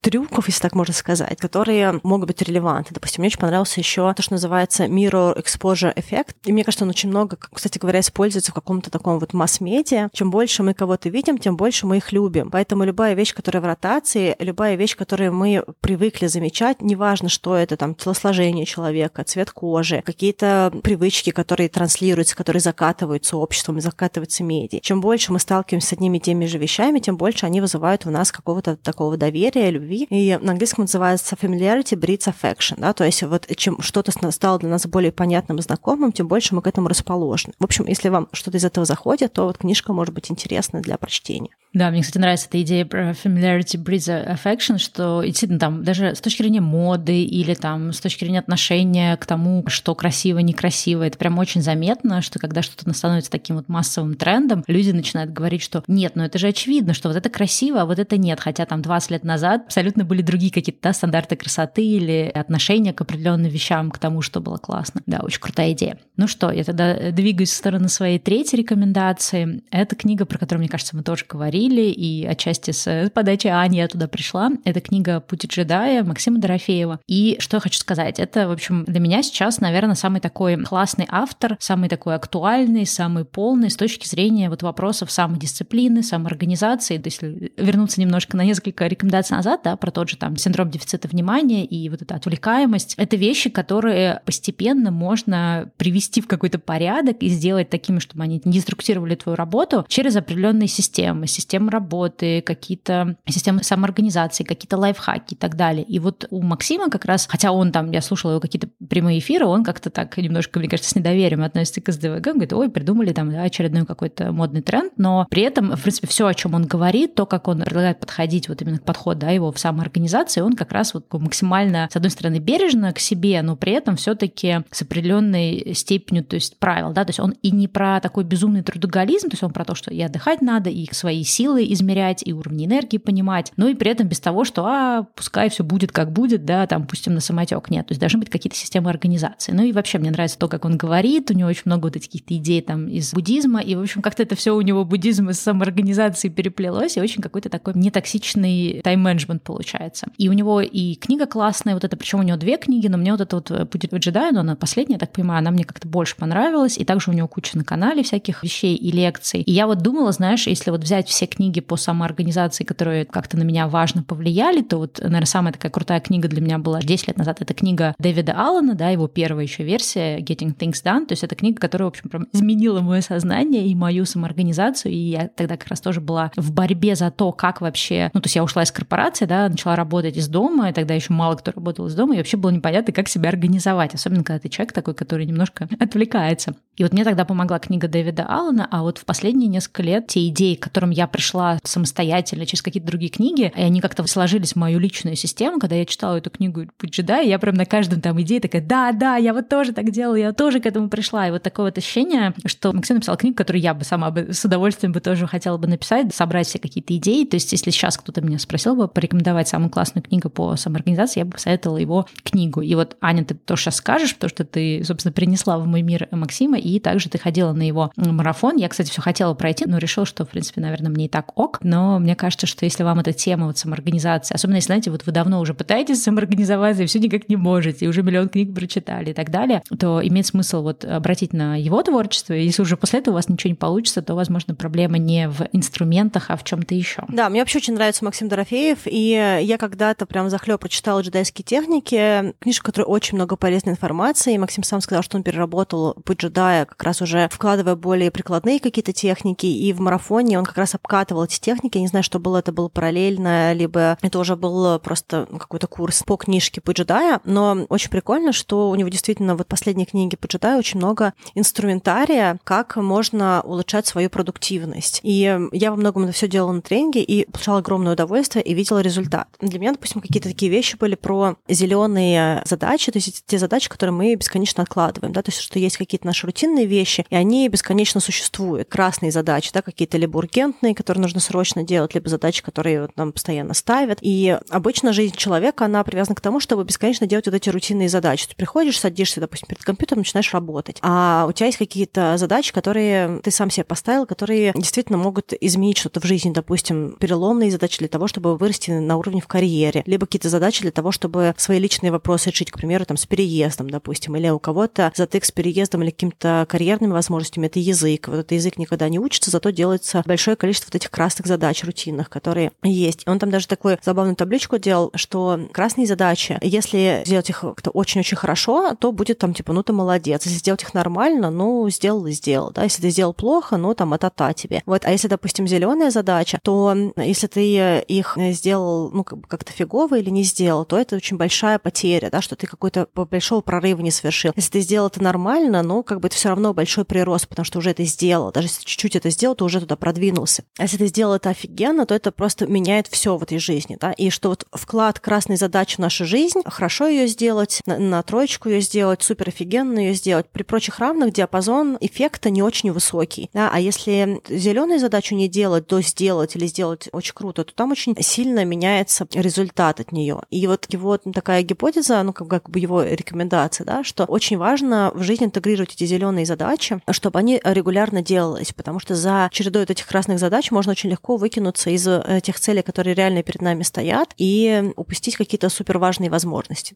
[0.00, 2.94] трюков, если так можно сказать, которые могут быть релевантны.
[2.94, 6.36] Допустим, мне очень понравился еще то, что называется Mirror Exposure эффект.
[6.44, 10.08] И мне кажется, он очень много, кстати говоря, используется в каком-то таком вот масс-медиа.
[10.12, 12.50] Чем больше мы кого-то видим, тем больше мы их любим.
[12.50, 17.76] Поэтому любая вещь, которая в ротации, любая вещь, которую мы привыкли замечать, неважно, что это
[17.76, 24.80] там телосложение человека, цвет кожи, какие-то привычки, которые транслируются, которые закатываются обществом закатываются медиа.
[24.80, 28.10] Чем больше мы сталкиваемся с одними и теми же вещами, тем больше они вызывают в
[28.10, 29.89] нас какого-то такого доверия, любви.
[29.96, 34.68] И на английском называется familiarity breeds affection, да, то есть вот чем что-то стало для
[34.68, 37.54] нас более понятным и знакомым, тем больше мы к этому расположены.
[37.58, 40.96] В общем, если вам что-то из этого заходит, то вот книжка может быть интересна для
[40.98, 41.50] прочтения.
[41.72, 46.20] Да, мне, кстати, нравится эта идея про familiarity breeds affection, что действительно там даже с
[46.20, 51.16] точки зрения моды или там с точки зрения отношения к тому, что красиво, некрасиво, это
[51.16, 55.84] прям очень заметно, что когда что-то становится таким вот массовым трендом, люди начинают говорить, что
[55.86, 58.82] нет, ну это же очевидно, что вот это красиво, а вот это нет, хотя там
[58.82, 63.90] 20 лет назад абсолютно были другие какие-то да, стандарты красоты или отношения к определенным вещам,
[63.90, 65.02] к тому, что было классно.
[65.06, 65.98] Да, очень крутая идея.
[66.16, 69.62] Ну что, я тогда двигаюсь в сторону своей третьей рекомендации.
[69.70, 73.88] Это книга, про которую, мне кажется, мы тоже говорили, и отчасти с подачи Ани я
[73.88, 74.50] туда пришла.
[74.64, 77.00] Это книга «Путь джедая» Максима Дорофеева.
[77.06, 81.06] И что я хочу сказать, это, в общем, для меня сейчас, наверное, самый такой классный
[81.08, 86.98] автор, самый такой актуальный, самый полный с точки зрения вот вопросов самодисциплины, самоорганизации.
[86.98, 91.08] То есть вернуться немножко на несколько рекомендаций назад, да, про тот же там синдром дефицита
[91.08, 92.94] внимания и вот эта отвлекаемость.
[92.96, 98.52] Это вещи, которые постепенно можно привести в какой-то порядок и сделать такими, чтобы они не
[98.52, 105.56] деструктировали твою работу через определенные системы, системы работы, какие-то системы самоорганизации, какие-то лайфхаки и так
[105.56, 105.84] далее.
[105.84, 109.46] И вот у Максима как раз, хотя он там, я слушала его какие-то прямые эфиры,
[109.46, 112.26] он как-то так немножко, мне кажется, с недоверием относится к СДВГ.
[112.26, 116.06] Он говорит, ой, придумали там да, очередной какой-то модный тренд, но при этом, в принципе,
[116.08, 119.52] все, о чем он говорит, то, как он предлагает подходить, вот именно подход да, его
[119.52, 123.72] в самоорганизации, он как раз вот максимально, с одной стороны, бережно к себе, но при
[123.72, 128.00] этом все-таки с определенной степенью, то есть правил, да, то есть он и не про
[128.00, 131.64] такой безумный трудоголизм, то есть он про то, что и отдыхать надо, и свои силы
[131.72, 135.64] измерять, и уровни энергии понимать, но и при этом без того, что, а, пускай все
[135.64, 137.70] будет как будет, да, там, пустим на самотек.
[137.70, 139.52] Нет, то есть должны быть какие-то системы организации.
[139.52, 142.08] Ну и вообще мне нравится то, как он говорит, у него очень много вот этих
[142.08, 145.32] каких-то идей там из буддизма, и, в общем, как-то это все у него буддизм и
[145.32, 150.06] самоорганизации переплелось, и очень какой-то такой нетоксичный тайм-менеджмент получается.
[150.16, 153.12] И у него и книга классная, вот это, причем у него две книги, но мне
[153.12, 156.16] вот это вот «Путь джедая», но она последняя, я так понимаю, она мне как-то больше
[156.16, 159.42] понравилась, и также у него куча на канале всяких вещей и лекций.
[159.42, 163.42] И я вот думала, знаешь, если вот взять все книги по самоорганизации, которые как-то на
[163.42, 167.16] меня важно повлияли, то вот, наверное, самая такая крутая книга для меня была 10 лет
[167.16, 167.40] назад.
[167.40, 171.06] Это книга Дэвида Аллена, да, его первая еще версия Getting Things Done.
[171.06, 174.92] То есть это книга, которая, в общем, прям изменила мое сознание и мою самоорганизацию.
[174.92, 178.10] И я тогда как раз тоже была в борьбе за то, как вообще...
[178.14, 181.12] Ну, то есть я ушла из корпорации, да, начала работать из дома, и тогда еще
[181.12, 183.94] мало кто работал из дома, и вообще было непонятно, как себя организовать.
[183.94, 186.56] Особенно, когда ты человек такой, который немножко отвлекается.
[186.76, 190.26] И вот мне тогда помогла книга Дэвида Аллена, а вот в последние несколько лет те
[190.28, 194.56] идеи, к которым я пришла самостоятельно через какие-то другие книги, и они как-то сложились в
[194.56, 195.60] мою личную систему.
[195.60, 198.90] Когда я читала эту книгу «Путь джедая», я прям на каждом там идее такая, да,
[198.90, 201.28] да, я вот тоже так делала, я тоже к этому пришла.
[201.28, 204.44] И вот такое вот ощущение, что Максим написал книгу, которую я бы сама бы с
[204.44, 207.24] удовольствием бы тоже хотела бы написать, собрать все какие-то идеи.
[207.24, 211.24] То есть если сейчас кто-то меня спросил бы порекомендовать самую классную книгу по самоорганизации, я
[211.24, 212.60] бы посоветовала его книгу.
[212.60, 216.08] И вот, Аня, ты тоже сейчас скажешь, потому что ты, собственно, принесла в мой мир
[216.10, 218.56] Максима, и также ты ходила на его марафон.
[218.56, 221.58] Я, кстати, все хотела пройти, но решила, что, в принципе, наверное, мне и так ок.
[221.62, 225.12] Но мне кажется, что если вам эта тема вот самоорганизации, особенно если, знаете, вот вы
[225.12, 229.14] давно уже пытаетесь самоорганизоваться и все никак не можете, и уже миллион книг прочитали и
[229.14, 232.34] так далее, то имеет смысл вот обратить на его творчество.
[232.34, 235.46] И если уже после этого у вас ничего не получится, то, возможно, проблема не в
[235.52, 237.04] инструментах, а в чем-то еще.
[237.08, 242.34] Да, мне вообще очень нравится Максим Дорофеев, и я когда-то прям захлеб прочитала джедайские техники,
[242.40, 246.64] книжка, которая очень много полезной информации, и Максим сам сказал, что он переработал путь джедая
[246.64, 251.24] как раз уже вкладывая более прикладные какие-то техники, и в марафоне он как раз обкатывал
[251.24, 255.26] эти техники, я не знаю, что было, это было параллельно, либо это уже был просто
[255.38, 259.86] какой-то курс по книжке по джедая, но очень прикольно, что у него действительно вот последние
[259.86, 265.00] книги по джедаю очень много инструментария, как можно улучшать свою продуктивность.
[265.02, 268.80] И я во многом это все делала на тренинге и получала огромное удовольствие и видела
[269.00, 269.28] результат.
[269.40, 273.94] Для меня, допустим, какие-то такие вещи были про зеленые задачи, то есть те задачи, которые
[273.94, 278.00] мы бесконечно откладываем, да, то есть что есть какие-то наши рутинные вещи, и они бесконечно
[278.00, 278.68] существуют.
[278.68, 283.12] Красные задачи, да, какие-то либо ургентные, которые нужно срочно делать, либо задачи, которые вот, нам
[283.12, 283.98] постоянно ставят.
[284.00, 288.28] И обычно жизнь человека, она привязана к тому, чтобы бесконечно делать вот эти рутинные задачи.
[288.28, 290.78] Ты приходишь, садишься, допустим, перед компьютером, начинаешь работать.
[290.82, 295.78] А у тебя есть какие-то задачи, которые ты сам себе поставил, которые действительно могут изменить
[295.78, 300.06] что-то в жизни, допустим, переломные задачи для того, чтобы вырасти на уровне в карьере, либо
[300.06, 304.16] какие-то задачи для того, чтобы свои личные вопросы решить, к примеру, там, с переездом, допустим,
[304.16, 308.08] или у кого-то затык с переездом или какими-то карьерными возможностями, это язык.
[308.08, 312.10] Вот этот язык никогда не учится, зато делается большое количество вот этих красных задач рутинных,
[312.10, 313.04] которые есть.
[313.06, 317.70] И он там даже такую забавную табличку делал, что красные задачи, если сделать их как-то
[317.70, 320.24] очень-очень хорошо, то будет там типа, ну ты молодец.
[320.24, 322.50] Если сделать их нормально, ну сделал и сделал.
[322.50, 322.64] Да?
[322.64, 324.62] Если ты сделал плохо, ну там это та тебе.
[324.66, 324.84] Вот.
[324.84, 330.22] А если, допустим, зеленая задача, то если ты их сделал ну как-то фигово или не
[330.22, 334.32] сделал, то это очень большая потеря, да, что ты какой-то большого прорыва не совершил.
[334.36, 337.58] Если ты сделал это нормально, ну как бы это все равно большой прирост, потому что
[337.58, 338.32] уже это сделал.
[338.32, 340.44] Даже если чуть-чуть это сделал, то уже туда продвинулся.
[340.58, 343.92] А если ты сделал это офигенно, то это просто меняет все в этой жизни, да,
[343.92, 348.48] и что вот вклад красной задачи в нашу жизнь, хорошо ее сделать, на, на троечку
[348.48, 350.28] ее сделать, супер офигенно ее сделать.
[350.30, 355.66] При прочих равных диапазон эффекта не очень высокий, да, а если зеленую задачу не делать,
[355.66, 358.69] то сделать или сделать очень круто, то там очень сильно меняется
[359.14, 360.22] результат от нее.
[360.30, 365.02] И вот его такая гипотеза, ну как, бы его рекомендация, да, что очень важно в
[365.02, 370.18] жизни интегрировать эти зеленые задачи, чтобы они регулярно делались, потому что за чередой этих красных
[370.18, 374.72] задач можно очень легко выкинуться из э, тех целей, которые реально перед нами стоят, и
[374.76, 376.74] упустить какие-то супер важные возможности.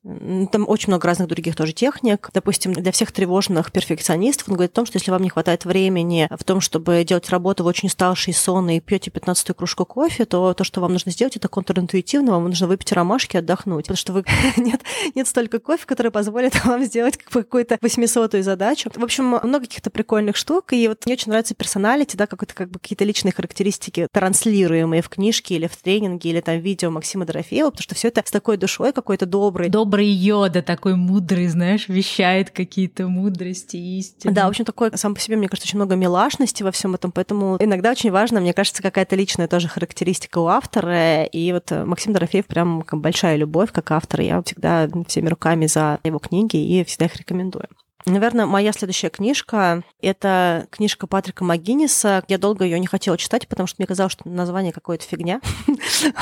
[0.52, 2.30] Там очень много разных других тоже техник.
[2.32, 6.28] Допустим, для всех тревожных перфекционистов он говорит о том, что если вам не хватает времени
[6.36, 10.64] в том, чтобы делать работу, вы очень уставший, сонный, пьете 15 кружку кофе, то то,
[10.64, 11.48] что вам нужно сделать, это
[11.84, 14.24] контринтуитивно, вам нужно выпить ромашки и отдохнуть, потому что вы
[14.56, 14.82] нет,
[15.14, 18.90] нет столько кофе, который позволит вам сделать какую-то 800 задачу.
[18.94, 22.70] В общем, много каких-то прикольных штук, и вот мне очень нравится персоналити, да, какой-то как
[22.70, 27.70] бы какие-то личные характеристики, транслируемые в книжке или в тренинге, или там видео Максима Дорофеева,
[27.70, 29.68] потому что все это с такой душой какой-то добрый.
[29.68, 34.32] Добрый йода, такой мудрый, знаешь, вещает какие-то мудрости, истины.
[34.32, 37.12] Да, в общем, такой сам по себе, мне кажется, очень много милашности во всем этом,
[37.12, 42.12] поэтому иногда очень важно, мне кажется, какая-то личная тоже характеристика у автора, и вот Максим
[42.12, 47.06] Дорофеев прям большая любовь как автор, я всегда всеми руками за его книги и всегда
[47.06, 47.68] их рекомендую.
[48.06, 52.22] Наверное, моя следующая книжка— это книжка Патрика МcГинниса.
[52.28, 55.40] Я долго ее не хотела читать, потому что мне казалось, что название какое-то фигня.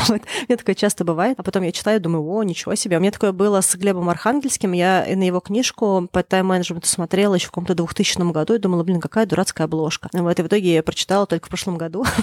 [0.08, 0.22] вот.
[0.46, 1.40] Мне такое часто бывает.
[1.40, 2.98] А потом я читаю, думаю, о, ничего себе.
[2.98, 4.72] У меня такое было с Глебом Архангельским.
[4.72, 9.00] Я на его книжку по тайм-менеджменту смотрела еще в каком-то 2000 году и думала, блин,
[9.00, 10.08] какая дурацкая обложка.
[10.12, 10.38] Вот.
[10.38, 12.04] И в итоге я прочитала только в прошлом году.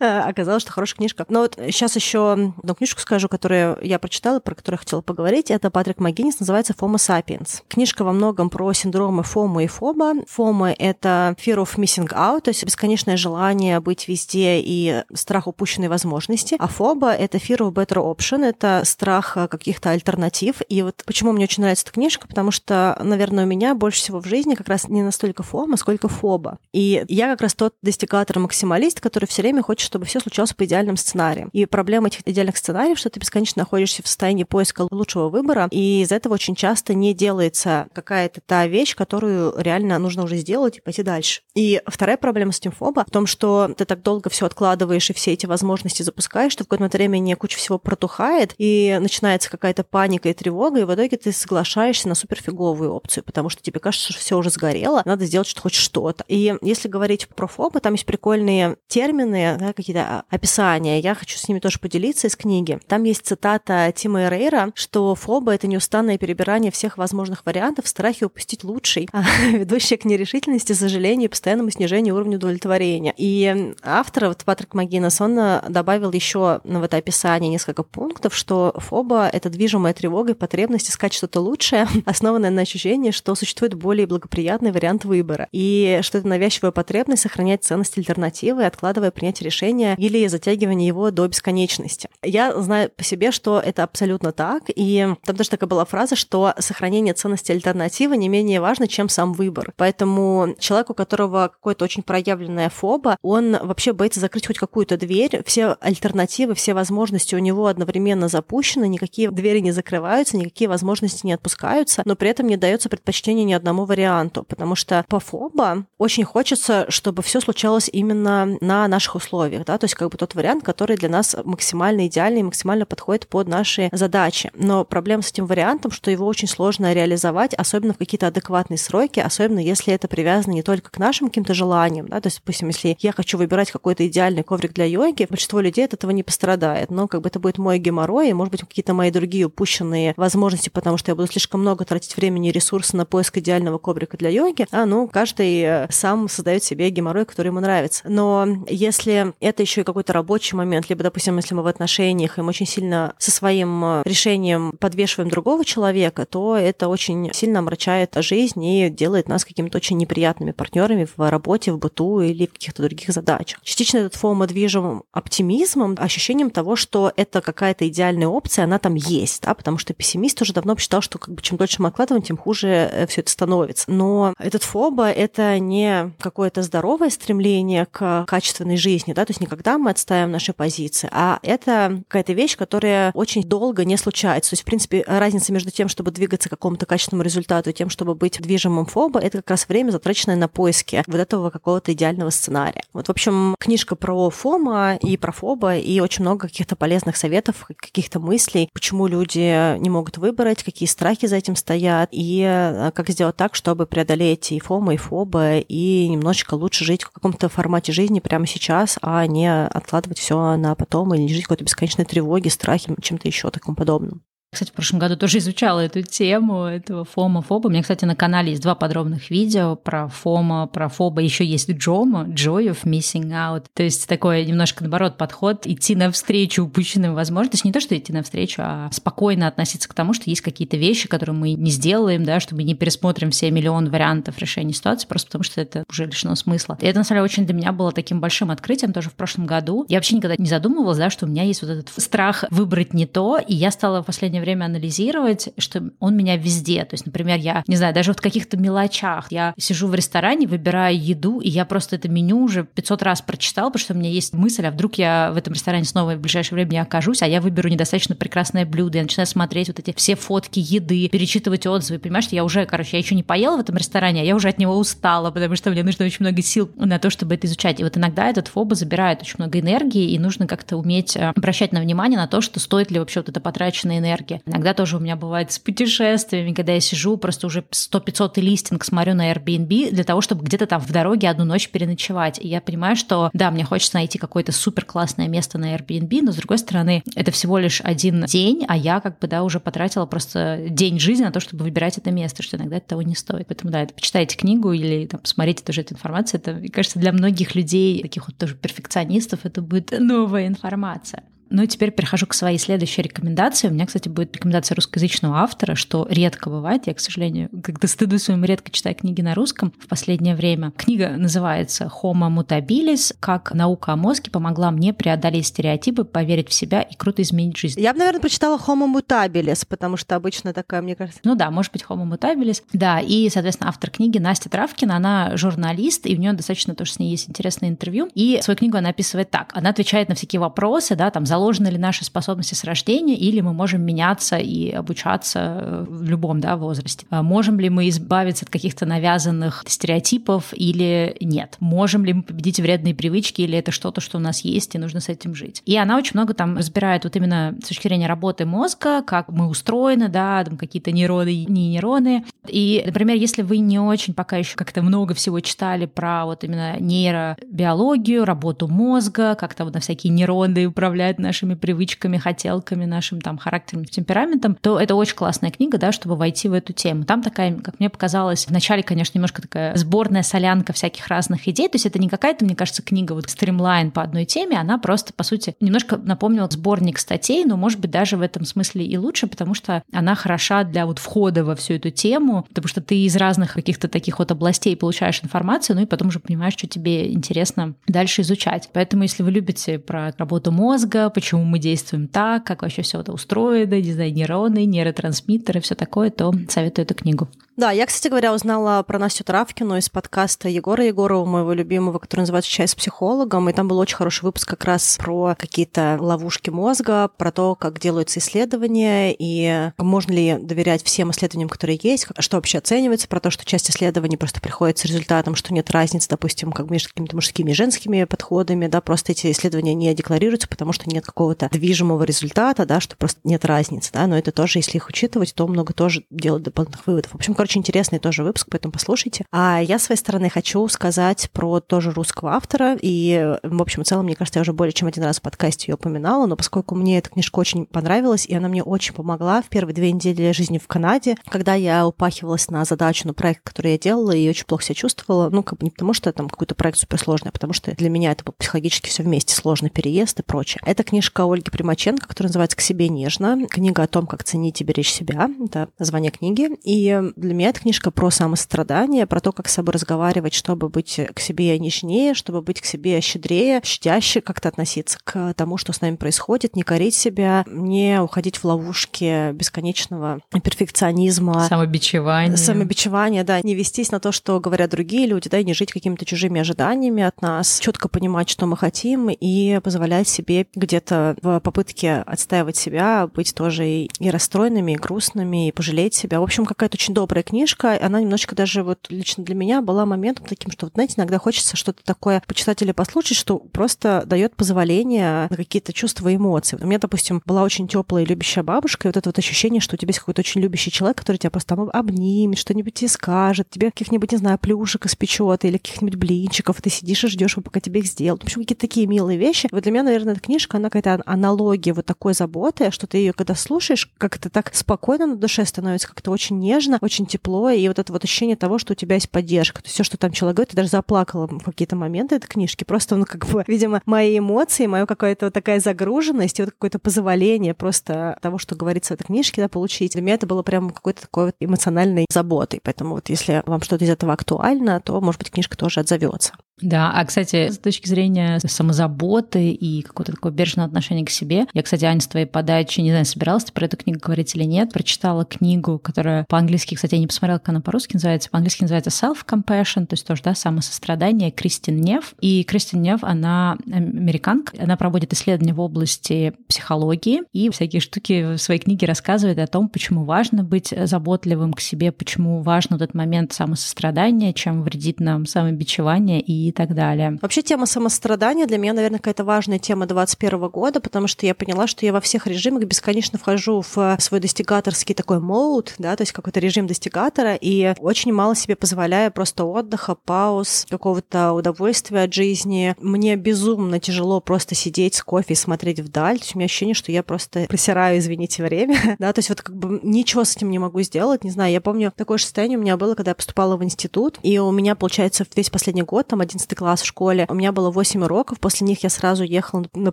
[0.00, 1.24] А, оказалось, что хорошая книжка.
[1.28, 5.50] Но вот сейчас еще одну книжку скажу, которую я прочитала, про которую я хотела поговорить.
[5.50, 7.62] Это Патрик МcГиннис, называется «Homo sapiens».
[7.68, 10.14] Книжка во многом про синдромы ФОМа и ФОБа.
[10.28, 15.88] ФОМа— это fear of missing out, то есть бесконечное желание быть везде и страх упущенной
[15.88, 16.54] возможности.
[16.60, 20.62] А ФОБа— это fear of better option, это страх каких-то альтернатив.
[20.68, 24.20] И вот почему мне очень нравится эта книжка, потому что, наверное, у меня больше всего
[24.20, 26.58] в жизни как раз не настолько ФОМа, сколько ФОБа.
[26.72, 30.96] И я как раз тот достигатор-максималист, который все время хочет, чтобы все случалось по идеальным
[30.96, 31.48] сценариям.
[31.52, 36.02] И проблема этих идеальных сценариев, что ты бесконечно находишься в состоянии поиска лучшего выбора, и
[36.02, 40.80] из этого очень часто не делается какая-то та вещь, которую реально нужно уже сделать и
[40.80, 41.42] пойти дальше.
[41.54, 45.32] И вторая проблема с Тимфоба в том, что ты так долго все откладываешь и все
[45.32, 50.28] эти возможности запускаешь, что в какое-то время не куча всего протухает, и начинается какая-то паника
[50.28, 54.20] и тревога, и в итоге ты соглашаешься на суперфиговую опцию, потому что тебе кажется, что
[54.20, 56.24] все уже сгорело, надо сделать что хоть что-то.
[56.28, 61.00] И если говорить про фобы, там есть прикольные термины, да, какие-то описания.
[61.00, 62.78] Я хочу с ними тоже поделиться из книги.
[62.86, 67.88] Там есть цитата Тима Эрейра, что фоба— это неустанное перебирание всех возможных вариантов в
[68.34, 73.14] упустить лучший, а, ведущая к нерешительности, сожалению постоянному снижению уровня удовлетворения.
[73.16, 78.74] И автор, вот Патрик Магинес, он э, добавил еще в это описание несколько пунктов, что
[78.78, 84.08] фоба— это движимая тревога и потребность искать что-то лучшее, основанное на ощущении, что существует более
[84.08, 90.26] благоприятный вариант выбора, и что это навязчивая потребность сохранять ценность альтернативы, откладывая принятие решения или
[90.26, 92.08] затягивание его до бесконечности.
[92.24, 96.52] Я знаю по себе, что это абсолютно так, и там даже такая была фраза, что
[96.58, 99.72] сохранение ценности альтернативы не менее важно, чем сам выбор.
[99.76, 105.42] Поэтому человек, у которого какое-то очень проявленная фоба, он вообще боится закрыть хоть какую-то дверь.
[105.44, 111.34] Все альтернативы, все возможности у него одновременно запущены, никакие двери не закрываются, никакие возможности не
[111.34, 116.24] отпускаются, но при этом не дается предпочтение ни одному варианту, потому что по фоба очень
[116.24, 120.64] хочется, чтобы все случалось именно на наших условиях, да, то есть как бы тот вариант,
[120.64, 124.50] который для нас максимально идеальный максимально подходит под наши задачи.
[124.54, 128.78] Но проблема с этим вариантом, что его очень сложно реализовать, особенно в каких какие-то адекватные
[128.78, 132.68] сроки, особенно если это привязано не только к нашим каким-то желаниям, да, то есть, допустим,
[132.68, 136.92] если я хочу выбирать какой-то идеальный коврик для йоги, большинство людей от этого не пострадает,
[136.92, 140.68] но как бы это будет мой геморрой, и, может быть, какие-то мои другие упущенные возможности,
[140.68, 144.28] потому что я буду слишком много тратить времени и ресурсов на поиск идеального коврика для
[144.28, 148.04] йоги, а, ну, каждый э, сам создает себе геморрой, который ему нравится.
[148.08, 152.42] Но если это еще и какой-то рабочий момент, либо, допустим, если мы в отношениях, и
[152.42, 157.93] мы очень сильно со своим э, решением подвешиваем другого человека, то это очень сильно омрачает
[158.16, 162.82] жизнь и делает нас какими-то очень неприятными партнерами в работе, в быту или в каких-то
[162.82, 163.60] других задачах.
[163.62, 169.42] Частично этот фома движим оптимизмом, ощущением того, что это какая-то идеальная опция, она там есть,
[169.42, 172.36] да, потому что пессимист уже давно посчитал, что как бы чем дольше мы откладываем, тем
[172.36, 173.90] хуже э, все это становится.
[173.90, 179.46] Но этот фоба— это не какое-то здоровое стремление к качественной жизни, да, то есть не
[179.46, 184.50] когда мы отставим наши позиции, а это какая-то вещь, которая очень долго не случается.
[184.50, 187.83] То есть, в принципе, разница между тем, чтобы двигаться к какому-то качественному результату, и тем,
[187.90, 192.30] чтобы быть движимым фоба, это как раз время, затраченное на поиски вот этого какого-то идеального
[192.30, 192.82] сценария.
[192.92, 197.66] Вот, в общем, книжка про фома и про фоба, и очень много каких-то полезных советов,
[197.76, 203.10] каких-то мыслей, почему люди не могут выбрать, какие страхи за этим стоят, и э, как
[203.10, 207.92] сделать так, чтобы преодолеть и фома, и фоба, и немножечко лучше жить в каком-то формате
[207.92, 212.50] жизни прямо сейчас, а не откладывать все на потом или жить в какой-то бесконечной тревоге,
[212.50, 214.22] страхе, чем-то еще такому подобным.
[214.54, 217.66] Кстати, в прошлом году тоже изучала эту тему, этого фома, фоба.
[217.66, 221.20] У меня, кстати, на канале есть два подробных видео про фома, про фоба.
[221.20, 223.64] Еще есть джома, joy of missing out.
[223.74, 227.68] То есть такой немножко, наоборот, подход, идти навстречу упущенным возможностям.
[227.68, 231.34] Не то, что идти навстречу, а спокойно относиться к тому, что есть какие-то вещи, которые
[231.34, 235.60] мы не сделаем, да, чтобы не пересмотрим все миллион вариантов решения ситуации, просто потому что
[235.60, 236.78] это уже лишено смысла.
[236.80, 239.46] И это, на самом деле, очень для меня было таким большим открытием тоже в прошлом
[239.46, 239.84] году.
[239.88, 243.06] Я вообще никогда не задумывалась, да, что у меня есть вот этот страх выбрать не
[243.06, 246.84] то, и я стала в последнее время анализировать, что он меня везде.
[246.84, 249.30] То есть, например, я, не знаю, даже вот в каких-то мелочах.
[249.30, 253.68] Я сижу в ресторане, выбираю еду, и я просто это меню уже 500 раз прочитала,
[253.68, 256.56] потому что у меня есть мысль, а вдруг я в этом ресторане снова в ближайшее
[256.56, 260.14] время не окажусь, а я выберу недостаточно прекрасное блюдо, я начинаю смотреть вот эти все
[260.14, 263.76] фотки еды, перечитывать отзывы, понимаешь, что я уже, короче, я еще не поела в этом
[263.76, 266.98] ресторане, а я уже от него устала, потому что мне нужно очень много сил на
[266.98, 267.80] то, чтобы это изучать.
[267.80, 271.72] И вот иногда этот фоба забирает очень много энергии, и нужно как-то уметь э, обращать
[271.72, 274.33] на внимание на то, что стоит ли вообще вот эта потраченная энергия.
[274.46, 279.14] Иногда тоже у меня бывает с путешествиями, когда я сижу, просто уже 100-500 листинг смотрю
[279.14, 282.38] на Airbnb для того, чтобы где-то там в дороге одну ночь переночевать.
[282.40, 286.32] И я понимаю, что да, мне хочется найти какое-то супер классное место на Airbnb, но
[286.32, 290.06] с другой стороны, это всего лишь один день, а я как бы, да, уже потратила
[290.06, 293.46] просто день жизни на то, чтобы выбирать это место, что иногда это того не стоит.
[293.48, 296.40] Поэтому, да, это почитайте книгу или там, посмотрите тоже эту информацию.
[296.40, 301.24] Это, мне кажется, для многих людей, таких вот тоже перфекционистов, это будет новая информация.
[301.54, 303.68] Ну и теперь перехожу к своей следующей рекомендации.
[303.68, 306.88] У меня, кстати, будет рекомендация русскоязычного автора, что редко бывает.
[306.88, 310.72] Я, к сожалению, когда стыду своему редко читаю книги на русском в последнее время.
[310.76, 313.14] Книга называется «Homo mutabilis.
[313.20, 317.80] Как наука о мозге помогла мне преодолеть стереотипы, поверить в себя и круто изменить жизнь».
[317.80, 321.20] Я бы, наверное, прочитала «Homo mutabilis», потому что обычно такая, мне кажется...
[321.22, 322.64] Ну да, может быть, «Homo mutabilis».
[322.72, 326.98] Да, и, соответственно, автор книги Настя Травкина, она журналист, и у нее достаточно тоже с
[326.98, 328.10] ней есть интересное интервью.
[328.16, 329.52] И свою книгу она описывает так.
[329.54, 333.42] Она отвечает на всякие вопросы, да, там, заложенные заложены ли наши способности с рождения, или
[333.42, 337.04] мы можем меняться и обучаться э, в любом да, возрасте.
[337.10, 341.56] А можем ли мы избавиться от каких-то навязанных стереотипов или нет?
[341.60, 345.00] Можем ли мы победить вредные привычки, или это что-то, что у нас есть, и нужно
[345.00, 345.62] с этим жить?
[345.66, 349.48] И она очень много там разбирает вот именно с точки зрения работы мозга, как мы
[349.48, 352.24] устроены, да, там какие-то нейроны, не нейроны.
[352.48, 356.80] И, например, если вы не очень пока еще как-то много всего читали про вот именно
[356.80, 363.38] нейробиологию, работу мозга, как то вот на всякие нейроны управляют нашими привычками, хотелками, нашим там
[363.38, 367.04] характером, темпераментом, то это очень классная книга, да, чтобы войти в эту тему.
[367.04, 371.76] Там такая, как мне показалось, вначале, конечно, немножко такая сборная солянка всяких разных идей, то
[371.76, 375.24] есть это не какая-то, мне кажется, книга вот стримлайн по одной теме, она просто, по
[375.24, 379.54] сути, немножко напомнила сборник статей, но, может быть, даже в этом смысле и лучше, потому
[379.54, 383.54] что она хороша для вот входа во всю эту тему, потому что ты из разных
[383.54, 388.22] каких-то таких вот областей получаешь информацию, ну и потом уже понимаешь, что тебе интересно дальше
[388.22, 388.68] изучать.
[388.72, 393.12] Поэтому, если вы любите про работу мозга, почему мы действуем так, как вообще все это
[393.12, 397.28] устроено, знаю, нейроны, нейротрансмиттеры, все такое, то советую эту книгу.
[397.56, 402.22] Да, я, кстати говоря, узнала про Настю Травкину из подкаста Егора Егорова, моего любимого, который
[402.22, 406.50] называется «Чай с психологом», и там был очень хороший выпуск как раз про какие-то ловушки
[406.50, 412.38] мозга, про то, как делаются исследования, и можно ли доверять всем исследованиям, которые есть, что
[412.38, 416.50] вообще оценивается, про то, что часть исследований просто приходит с результатом, что нет разницы, допустим,
[416.50, 420.90] как между какими-то мужскими и женскими подходами, да, просто эти исследования не декларируются, потому что
[420.90, 424.88] нет какого-то движимого результата, да, что просто нет разницы, да, но это тоже, если их
[424.88, 427.12] учитывать, то много тоже делать дополнительных выводов.
[427.12, 429.26] В общем, Короче, интересный тоже выпуск, поэтому послушайте.
[429.30, 432.78] А я, с своей стороны, хочу сказать про тоже русского автора.
[432.80, 435.70] И, в общем и целом, мне кажется, я уже более чем один раз в подкасте
[435.70, 439.50] ее упоминала, но поскольку мне эта книжка очень понравилась, и она мне очень помогла в
[439.50, 443.78] первые две недели жизни в Канаде, когда я упахивалась на задачу, на проект, который я
[443.78, 445.28] делала, и очень плохо себя чувствовала.
[445.28, 448.12] Ну, как бы не потому, что там какой-то проект суперсложный, а потому что для меня
[448.12, 450.62] это был психологически все вместе, сложный переезд и прочее.
[450.64, 453.46] Это книжка Ольги Примаченко, которая называется «К себе нежно».
[453.50, 455.28] Книга о том, как ценить и беречь себя.
[455.44, 456.48] Это название книги.
[456.64, 461.00] И для меня эта книжка про самострадание, про то, как с собой разговаривать, чтобы быть
[461.14, 465.80] к себе нежнее, чтобы быть к себе щедрее, щадяще как-то относиться к тому, что с
[465.80, 471.46] нами происходит, не корить себя, не уходить в ловушки бесконечного перфекционизма.
[471.48, 472.36] Самобичевания.
[472.36, 473.40] Самобичевания, да.
[473.42, 477.02] Не вестись на то, что говорят другие люди, да, и не жить какими-то чужими ожиданиями
[477.02, 477.58] от нас.
[477.60, 483.68] Четко понимать, что мы хотим, и позволять себе где-то в попытке отстаивать себя быть тоже
[483.68, 486.20] и расстроенными, и грустными, и пожалеть себя.
[486.20, 487.78] В общем, какая-то очень добрая книжка.
[487.80, 491.56] Она немножечко даже вот лично для меня была моментом таким, что, вот, знаете, иногда хочется
[491.56, 496.56] что-то такое почитать или послушать, что просто дает позволение на какие-то чувства и эмоции.
[496.60, 499.74] У меня, допустим, была очень теплая и любящая бабушка, и вот это вот ощущение, что
[499.74, 503.50] у тебя есть какой-то очень любящий человек, который тебя просто там обнимет, что-нибудь тебе скажет,
[503.50, 507.58] тебе каких-нибудь, не знаю, плюшек испечет или каких-нибудь блинчиков, и ты сидишь и ждешь, пока
[507.58, 508.22] тебе их сделают.
[508.22, 509.48] В общем, какие-то такие милые вещи.
[509.50, 513.12] Вот для меня, наверное, эта книжка, она какая-то аналогия вот такой заботы, что ты ее
[513.12, 517.68] когда слушаешь, как это так спокойно на душе становится, как-то очень нежно, очень тепло, и
[517.68, 519.62] вот это вот ощущение того, что у тебя есть поддержка.
[519.62, 522.64] То есть все, что там человек говорит, ты даже заплакала в какие-то моменты этой книжки.
[522.64, 526.78] Просто, ну, как бы, видимо, мои эмоции, моя какая-то вот такая загруженность и вот какое-то
[526.80, 529.92] позволение просто того, что говорится в этой книжке, да, получить.
[529.92, 532.60] Для меня это было прям какой-то такой вот эмоциональной заботой.
[532.62, 536.32] Поэтому вот если вам что-то из этого актуально, то, может быть, книжка тоже отзовется.
[536.60, 541.62] Да, а, кстати, с точки зрения самозаботы и какого-то такого бережного отношения к себе, я,
[541.62, 544.72] кстати, Аня, с твоей подачи, не знаю, собиралась ты про эту книгу говорить или нет,
[544.72, 549.86] прочитала книгу, которая по-английски, кстати, я не посмотрела, как она по-русски называется, по-английски называется Self-Compassion,
[549.86, 552.14] то есть тоже, да, самосострадание, Кристин Нев.
[552.20, 558.38] И Кристин Нев, она американка, она проводит исследования в области психологии и всякие штуки в
[558.38, 562.94] своей книге рассказывает о том, почему важно быть заботливым к себе, почему важен вот этот
[562.94, 567.18] момент самосострадания, чем вредит нам самобичевание и и так далее.
[567.20, 571.66] Вообще тема самострадания для меня, наверное, какая-то важная тема 2021 года, потому что я поняла,
[571.66, 576.12] что я во всех режимах бесконечно вхожу в свой достигаторский такой мод, да, то есть
[576.12, 582.74] какой-то режим достигатора, и очень мало себе позволяю просто отдыха, пауз, какого-то удовольствия от жизни.
[582.80, 586.18] Мне безумно тяжело просто сидеть с кофе и смотреть вдаль.
[586.18, 589.42] То есть у меня ощущение, что я просто просираю, извините, время, да, то есть вот
[589.42, 591.52] как бы ничего с этим не могу сделать, не знаю.
[591.52, 594.50] Я помню, такое же состояние у меня было, когда я поступала в институт, и у
[594.50, 597.26] меня, получается, весь последний год, там, 11 класс в школе.
[597.28, 599.92] У меня было 8 уроков, после них я сразу ехала на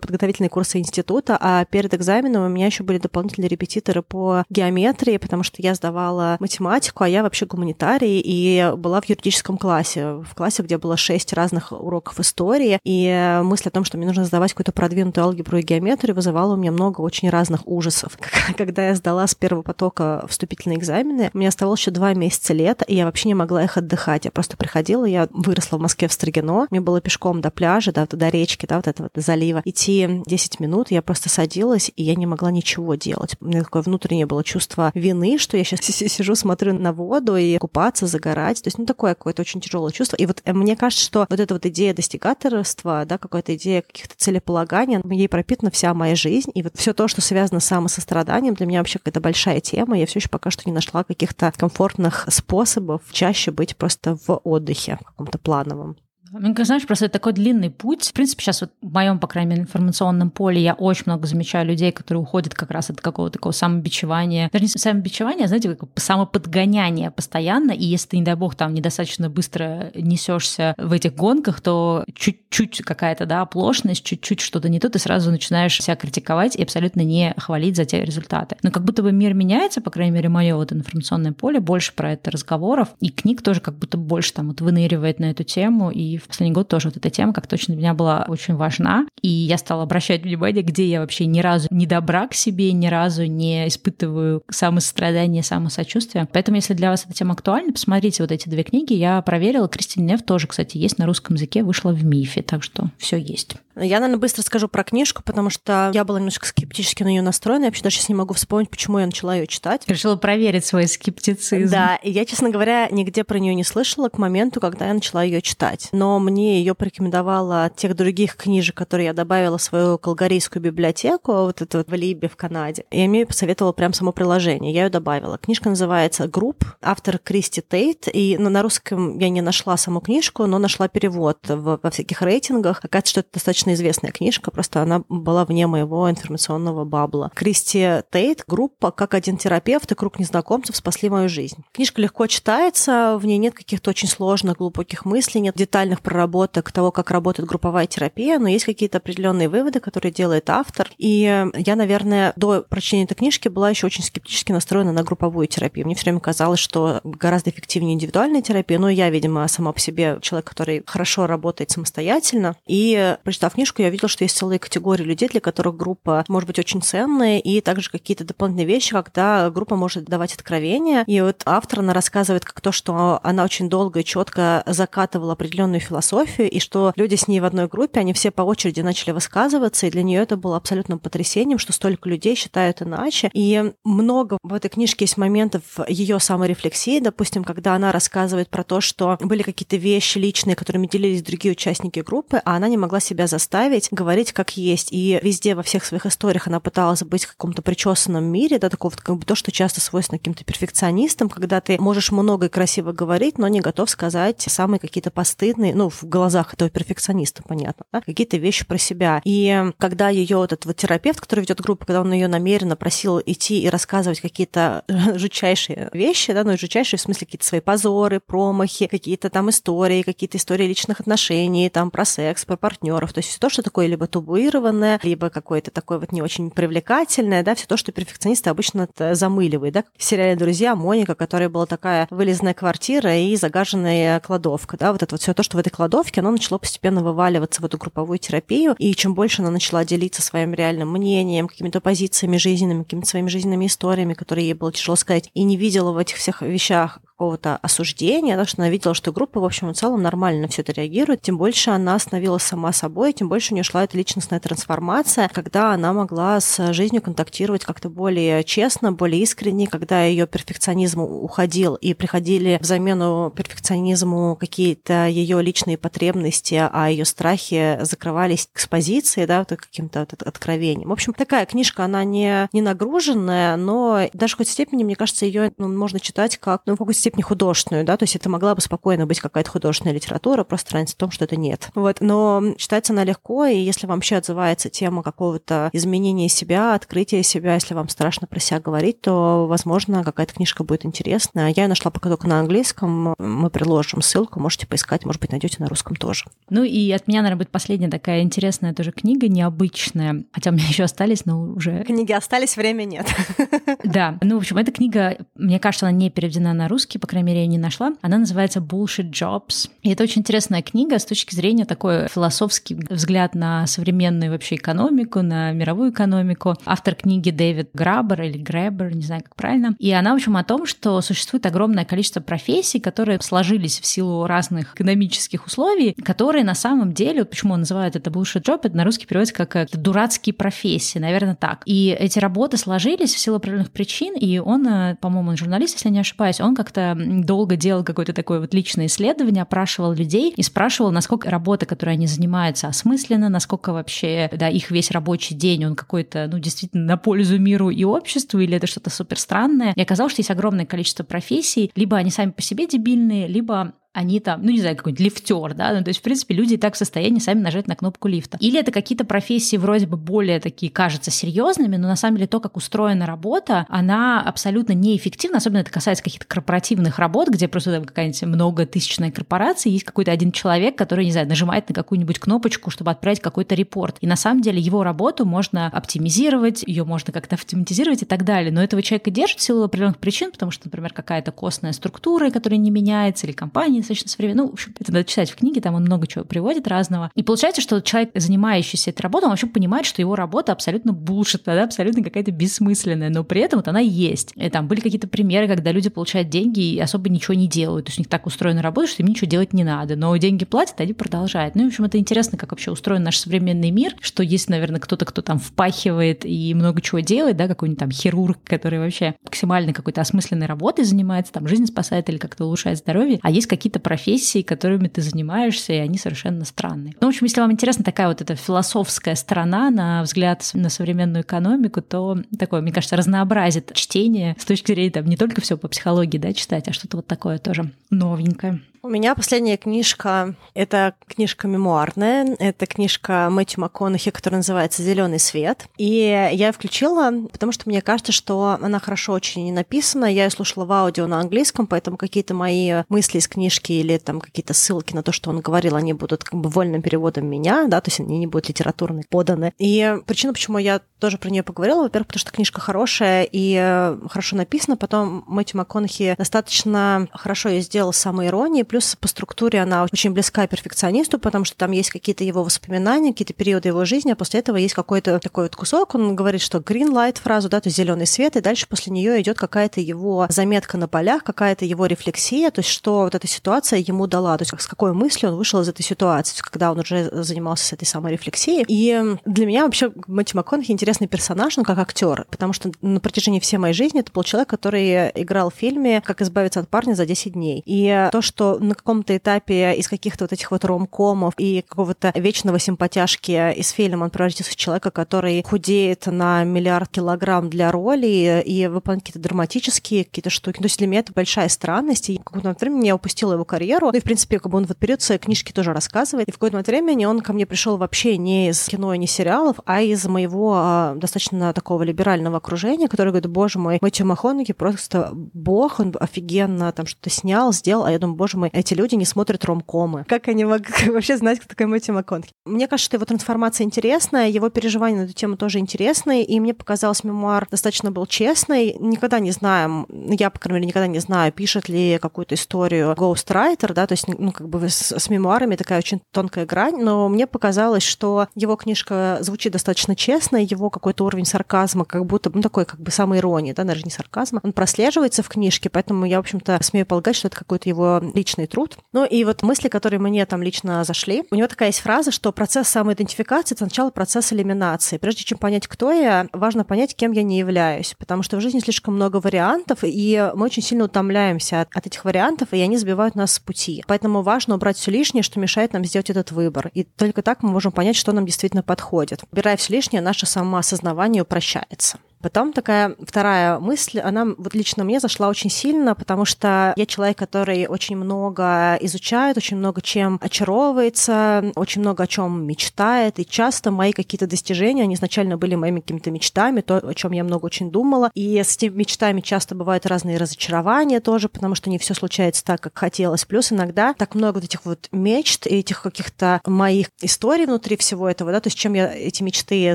[0.00, 5.44] подготовительные курсы института, а перед экзаменом у меня еще были дополнительные репетиторы по геометрии, потому
[5.44, 10.62] что я сдавала математику, а я вообще гуманитарий, и была в юридическом классе, в классе,
[10.62, 14.72] где было 6 разных уроков истории, и мысль о том, что мне нужно сдавать какую-то
[14.72, 18.18] продвинутую алгебру и геометрию, вызывала у меня много очень разных ужасов.
[18.56, 22.84] Когда я сдала с первого потока вступительные экзамены, у меня оставалось еще два месяца лета,
[22.84, 24.24] и я вообще не могла их отдыхать.
[24.24, 26.31] Я просто приходила, я выросла в Москве в Строгино.
[26.70, 29.62] Мне было пешком до пляжа, да, до речки, да, вот этого до залива.
[29.64, 33.36] Идти 10 минут, я просто садилась, и я не могла ничего делать.
[33.40, 37.58] У меня такое внутреннее было чувство вины, что я сейчас сижу, смотрю на воду и
[37.58, 38.62] купаться, загорать.
[38.62, 40.16] То есть, ну, такое какое-то очень тяжелое чувство.
[40.16, 44.14] И вот э, мне кажется, что вот эта вот идея достигаторства, да, какая-то идея каких-то
[44.16, 46.50] целеполагания, ей пропитана вся моя жизнь.
[46.54, 49.98] И вот все то, что связано с самосостраданием, для меня вообще какая-то большая тема.
[49.98, 54.98] Я все еще пока что не нашла каких-то комфортных способов чаще быть просто в отдыхе,
[55.04, 55.96] каком-то плановом.
[56.32, 58.08] Мне знаешь, просто это такой длинный путь.
[58.08, 61.66] В принципе, сейчас вот в моем, по крайней мере, информационном поле я очень много замечаю
[61.66, 64.48] людей, которые уходят как раз от какого-то такого самобичевания.
[64.50, 67.72] Даже не самобичевания, а, знаете, как самоподгоняние постоянно.
[67.72, 72.78] И если ты, не дай бог, там недостаточно быстро несешься в этих гонках, то чуть-чуть
[72.78, 77.34] какая-то, да, оплошность, чуть-чуть что-то не то, ты сразу начинаешь себя критиковать и абсолютно не
[77.36, 78.56] хвалить за те результаты.
[78.62, 82.12] Но как будто бы мир меняется, по крайней мере, мое вот информационное поле, больше про
[82.12, 86.21] это разговоров, и книг тоже как будто больше там вот выныривает на эту тему, и
[86.22, 89.06] в последний год тоже вот эта тема как точно для меня была очень важна.
[89.20, 92.86] И я стала обращать внимание, где я вообще ни разу не добра к себе, ни
[92.86, 96.28] разу не испытываю самосострадание, самосочувствие.
[96.32, 98.94] Поэтому, если для вас эта тема актуальна, посмотрите вот эти две книги.
[98.94, 99.68] Я проверила.
[99.68, 103.56] Кристин Нефф тоже, кстати, есть на русском языке, вышла в МИФе, так что все есть.
[103.76, 107.64] Я, наверное, быстро скажу про книжку, потому что я была немножко скептически на нее настроена.
[107.64, 109.84] Я вообще даже сейчас не могу вспомнить, почему я начала ее читать.
[109.86, 111.70] Решила проверить свой скептицизм.
[111.70, 115.22] Да, и я, честно говоря, нигде про нее не слышала к моменту, когда я начала
[115.22, 115.88] ее читать.
[115.92, 121.32] Но мне ее порекомендовала от тех других книжек, которые я добавила в свою калгарийскую библиотеку,
[121.32, 122.84] вот эту вот в Libby в Канаде.
[122.90, 124.72] И мне посоветовала прям само приложение.
[124.72, 125.38] Я ее добавила.
[125.38, 128.08] Книжка называется «Group», автор Кристи Тейт.
[128.12, 132.84] И ну, на русском я не нашла саму книжку, но нашла перевод во всяких рейтингах.
[132.84, 137.30] Оказывается, что это достаточно известная книжка, просто она была вне моего информационного бабла.
[137.34, 141.64] Кристи Тейт, группа «Как один терапевт и круг незнакомцев спасли мою жизнь».
[141.72, 146.90] Книжка легко читается, в ней нет каких-то очень сложных, глубоких мыслей, нет детальных проработок того,
[146.90, 150.90] как работает групповая терапия, но есть какие-то определенные выводы, которые делает автор.
[150.98, 155.86] И я, наверное, до прочтения этой книжки была еще очень скептически настроена на групповую терапию.
[155.86, 160.18] Мне все время казалось, что гораздо эффективнее индивидуальная терапия, но я, видимо, сама по себе
[160.20, 162.56] человек, который хорошо работает самостоятельно.
[162.66, 166.58] И прочитав книжку, я видела, что есть целые категории людей, для которых группа может быть
[166.58, 171.04] очень ценная, и также какие-то дополнительные вещи, когда группа может давать откровения.
[171.06, 175.80] И вот автор, она рассказывает как то, что она очень долго и четко закатывала определенную
[175.80, 179.86] философию, и что люди с ней в одной группе, они все по очереди начали высказываться,
[179.86, 183.30] и для нее это было абсолютным потрясением, что столько людей считают иначе.
[183.32, 188.80] И много в этой книжке есть моментов ее саморефлексии, допустим, когда она рассказывает про то,
[188.80, 193.26] что были какие-то вещи личные, которыми делились другие участники группы, а она не могла себя
[193.26, 193.41] заставить
[193.90, 194.88] говорить как есть.
[194.90, 198.94] И везде, во всех своих историях она пыталась быть в каком-то причесанном мире, да, такого
[198.94, 203.38] как бы то, что часто свойственно каким-то перфекционистам, когда ты можешь много и красиво говорить,
[203.38, 208.36] но не готов сказать самые какие-то постыдные, ну, в глазах этого перфекциониста, понятно, да, какие-то
[208.36, 209.20] вещи про себя.
[209.24, 213.62] И когда ее этот вот терапевт, который ведет группу, когда он ее намеренно просил идти
[213.62, 214.84] и рассказывать какие-то
[215.14, 220.38] жутчайшие вещи, да, ну, жутчайшие в смысле какие-то свои позоры, промахи, какие-то там истории, какие-то
[220.38, 224.06] истории личных отношений, там про секс, про партнеров, то есть все то, что такое либо
[224.06, 229.74] табуированное, либо какое-то такое вот не очень привлекательное, да, все то, что перфекционисты обычно замыливают,
[229.74, 229.84] да.
[229.96, 235.14] В сериале «Друзья» Моника, которая была такая вылезанная квартира и загаженная кладовка, да, вот это
[235.14, 238.74] вот все то, что в этой кладовке, оно начало постепенно вываливаться в эту групповую терапию,
[238.78, 243.66] и чем больше она начала делиться своим реальным мнением, какими-то позициями жизненными, какими-то своими жизненными
[243.66, 248.36] историями, которые ей было тяжело сказать, и не видела в этих всех вещах какого-то осуждения,
[248.36, 251.22] да, что она видела, что группа, в общем и целом, нормально на все это реагирует,
[251.22, 255.72] тем больше она становилась сама собой, тем больше у нее шла эта личностная трансформация, когда
[255.72, 261.94] она могла с жизнью контактировать как-то более честно, более искренне, когда ее перфекционизм уходил и
[261.94, 269.48] приходили в замену перфекционизму какие-то ее личные потребности, а ее страхи закрывались экспозицией, да, вот
[269.48, 270.88] каким-то вот откровением.
[270.88, 275.26] В общем, такая книжка, она не, не нагруженная, но даже в какой-то степени, мне кажется,
[275.26, 278.54] ее ну, можно читать как, ну, в какой-то степени художественную, да, то есть это могла
[278.54, 281.68] бы спокойно быть какая-то художественная литература, просто разница в том, что это нет.
[281.74, 283.11] Вот, но читается она легко,
[283.46, 288.40] и если вам вообще отзывается тема какого-то изменения себя, открытия себя, если вам страшно про
[288.40, 291.52] себя говорить, то, возможно, какая-то книжка будет интересная.
[291.54, 295.56] Я ее нашла пока только на английском, мы приложим ссылку, можете поискать, может быть, найдете
[295.60, 296.24] на русском тоже.
[296.50, 300.66] Ну и от меня, наверное, будет последняя такая интересная тоже книга, необычная, хотя у меня
[300.66, 301.84] еще остались, но уже...
[301.84, 303.06] Книги остались, время нет.
[303.84, 307.26] Да, ну, в общем, эта книга, мне кажется, она не переведена на русский, по крайней
[307.26, 307.92] мере, я не нашла.
[308.00, 309.68] Она называется Bullshit Jobs.
[309.82, 315.22] И это очень интересная книга с точки зрения такой философский взгляд на современную вообще экономику,
[315.22, 316.54] на мировую экономику.
[316.64, 319.74] Автор книги Дэвид Грабер или Гребер, не знаю, как правильно.
[319.78, 324.26] И она, в общем, о том, что существует огромное количество профессий, которые сложились в силу
[324.26, 328.84] разных экономических условий, которые на самом деле, почему он называет это bullshit job, это на
[328.84, 331.62] русский переводится как дурацкие профессии, наверное, так.
[331.66, 335.88] И эти работы сложились в силу определенных причин, и он, э, по-моему, он журналист, если
[335.88, 340.92] не ошибаюсь, он как-то долго делал какое-то такое вот личное исследование, опрашивал людей и спрашивал,
[340.92, 346.28] насколько работа, которой они занимаются, осмыслена, насколько вообще, да, их весь рабочий день, он какой-то,
[346.30, 349.72] ну, действительно на пользу миру и обществу, или это что-то супер странное.
[349.76, 354.20] И оказалось, что есть огромное количество профессий, либо они сами по себе дебильные, либо они
[354.20, 356.74] там, ну не знаю, какой-нибудь лифтер, да, ну то есть, в принципе, люди и так
[356.74, 358.38] в состоянии сами нажать на кнопку лифта.
[358.40, 362.40] Или это какие-то профессии вроде бы более такие, кажутся серьезными, но на самом деле то,
[362.40, 367.84] как устроена работа, она абсолютно неэффективна, особенно это касается каких-то корпоративных работ, где просто там
[367.84, 372.90] какая-нибудь многотысячная корпорация, есть какой-то один человек, который, не знаю, нажимает на какую-нибудь кнопочку, чтобы
[372.90, 373.96] отправить какой-то репорт.
[374.00, 378.50] И на самом деле его работу можно оптимизировать, ее можно как-то автоматизировать и так далее.
[378.52, 382.58] Но этого человека держит в силу определенных причин, потому что, например, какая-то костная структура, которая
[382.58, 384.44] не меняется, или компания достаточно современный.
[384.44, 387.10] Ну, в общем, это надо читать в книге, там он много чего приводит разного.
[387.14, 391.42] И получается, что человек, занимающийся этой работой, он вообще понимает, что его работа абсолютно булшит,
[391.44, 394.32] да, абсолютно какая-то бессмысленная, но при этом вот она есть.
[394.36, 397.86] И там были какие-то примеры, когда люди получают деньги и особо ничего не делают.
[397.86, 399.96] То есть у них так устроена работа, что им ничего делать не надо.
[399.96, 401.54] Но деньги платят, они продолжают.
[401.54, 405.04] Ну, в общем, это интересно, как вообще устроен наш современный мир, что есть, наверное, кто-то,
[405.04, 410.00] кто там впахивает и много чего делает, да, какой-нибудь там хирург, который вообще максимально какой-то
[410.00, 413.18] осмысленной работой занимается, там жизнь спасает или как-то улучшает здоровье.
[413.22, 416.94] А есть какие-то профессии, которыми ты занимаешься, и они совершенно странные.
[417.00, 421.22] Ну, в общем, если вам интересна такая вот эта философская сторона на взгляд на современную
[421.22, 425.68] экономику, то такое, мне кажется, разнообразит чтение с точки зрения там не только все по
[425.68, 428.60] психологии, да, читать, а что-то вот такое тоже новенькое.
[428.84, 432.34] У меня последняя книжка— это книжка мемуарная.
[432.40, 435.66] Это книжка Мэтью МакКонахи, которая называется «Зеленый свет».
[435.76, 440.06] И я ее включила, потому что мне кажется, что она хорошо очень написана.
[440.06, 444.20] Я ее слушала в аудио на английском, поэтому какие-то мои мысли из книжки или там
[444.20, 447.80] какие-то ссылки на то, что он говорил, они будут как бы вольным переводом меня, да,
[447.80, 449.52] то есть они не будут литературно поданы.
[449.58, 454.36] И причина, почему я тоже про нее поговорила, во-первых, потому что книжка хорошая и хорошо
[454.36, 460.46] написана, потом Мэтью МакКонахи достаточно хорошо ее сделал самоиронии, плюс по структуре она очень близка
[460.46, 464.56] перфекционисту, потому что там есть какие-то его воспоминания, какие-то периоды его жизни, а после этого
[464.56, 468.06] есть какой-то такой вот кусок, он говорит, что green light фразу, да, то есть зеленый
[468.06, 472.60] свет, и дальше после нее идет какая-то его заметка на полях, какая-то его рефлексия, то
[472.60, 475.68] есть что вот эта ситуация ему дала, то есть с какой мыслью он вышел из
[475.68, 478.64] этой ситуации, когда он уже занимался этой самой рефлексией.
[478.68, 483.40] И для меня вообще Мэтью МакКонахи интересный персонаж, ну, как актер, потому что на протяжении
[483.40, 487.06] всей моей жизни это был человек, который играл в фильме «Как избавиться от парня за
[487.06, 487.62] 10 дней».
[487.66, 492.58] И то, что на каком-то этапе из каких-то вот этих вот ромкомов и какого-то вечного
[492.58, 498.66] симпатяшки из фильма он превратился в человека, который худеет на миллиард килограмм для роли и
[498.66, 500.58] выполняет какие-то драматические какие-то штуки.
[500.58, 502.10] То есть для меня это большая странность.
[502.10, 503.90] И в какое-то времени я упустила его карьеру.
[503.92, 506.28] Ну и, в принципе, как бы он в этот период свои книжки тоже рассказывает.
[506.28, 509.56] И в какое-то времени он ко мне пришел вообще не из кино и не сериалов,
[509.64, 515.10] а из моего а, достаточно такого либерального окружения, который говорит, боже мой, Мэтью Махонеги просто
[515.12, 519.04] бог, он офигенно там что-то снял, сделал, а я думаю, боже мой, эти люди не
[519.04, 520.04] смотрят ромкомы.
[520.08, 520.44] Как они
[520.86, 522.32] вообще знать, кто такой Мэтью МакКонахи?
[522.44, 526.54] Мне кажется, что его трансформация интересная, его переживания на эту тему тоже интересные, и мне
[526.54, 528.76] показалось, мемуар достаточно был честный.
[528.78, 533.72] Никогда не знаем, я, по крайней мере, никогда не знаю, пишет ли какую-то историю ghostwriter,
[533.72, 537.26] да, то есть, ну, как бы с, с мемуарами такая очень тонкая грань, но мне
[537.26, 542.64] показалось, что его книжка звучит достаточно честно, его какой-то уровень сарказма, как будто, ну, такой
[542.64, 546.20] как бы самой иронии, да, даже не сарказма, он прослеживается в книжке, поэтому я, в
[546.20, 548.76] общем-то, смею полагать, что это какой-то его личный труд.
[548.92, 552.32] Ну и вот мысли, которые мне там лично зашли, у него такая есть фраза, что
[552.32, 554.98] процесс самоидентификации— это сначала процесс элиминации.
[554.98, 558.60] Прежде чем понять, кто я, важно понять, кем я не являюсь, потому что в жизни
[558.60, 563.11] слишком много вариантов, и мы очень сильно утомляемся от, от этих вариантов, и они сбивают
[563.14, 563.84] нас с пути.
[563.86, 566.70] Поэтому важно убрать все лишнее, что мешает нам сделать этот выбор.
[566.74, 569.24] И только так мы можем понять, что нам действительно подходит.
[569.30, 571.98] Убирая все лишнее, наше самоосознавание упрощается.
[572.22, 577.18] Потом такая вторая мысль, она вот лично мне зашла очень сильно, потому что я человек,
[577.18, 583.70] который очень много изучает, очень много чем очаровывается, очень много о чем мечтает, и часто
[583.70, 587.70] мои какие-то достижения, они изначально были моими какими-то мечтами, то, о чем я много очень
[587.70, 592.44] думала, и с этими мечтами часто бывают разные разочарования тоже, потому что не все случается
[592.44, 593.24] так, как хотелось.
[593.24, 598.08] Плюс иногда так много вот этих вот мечт и этих каких-то моих историй внутри всего
[598.08, 599.74] этого, да, то есть чем я эти мечты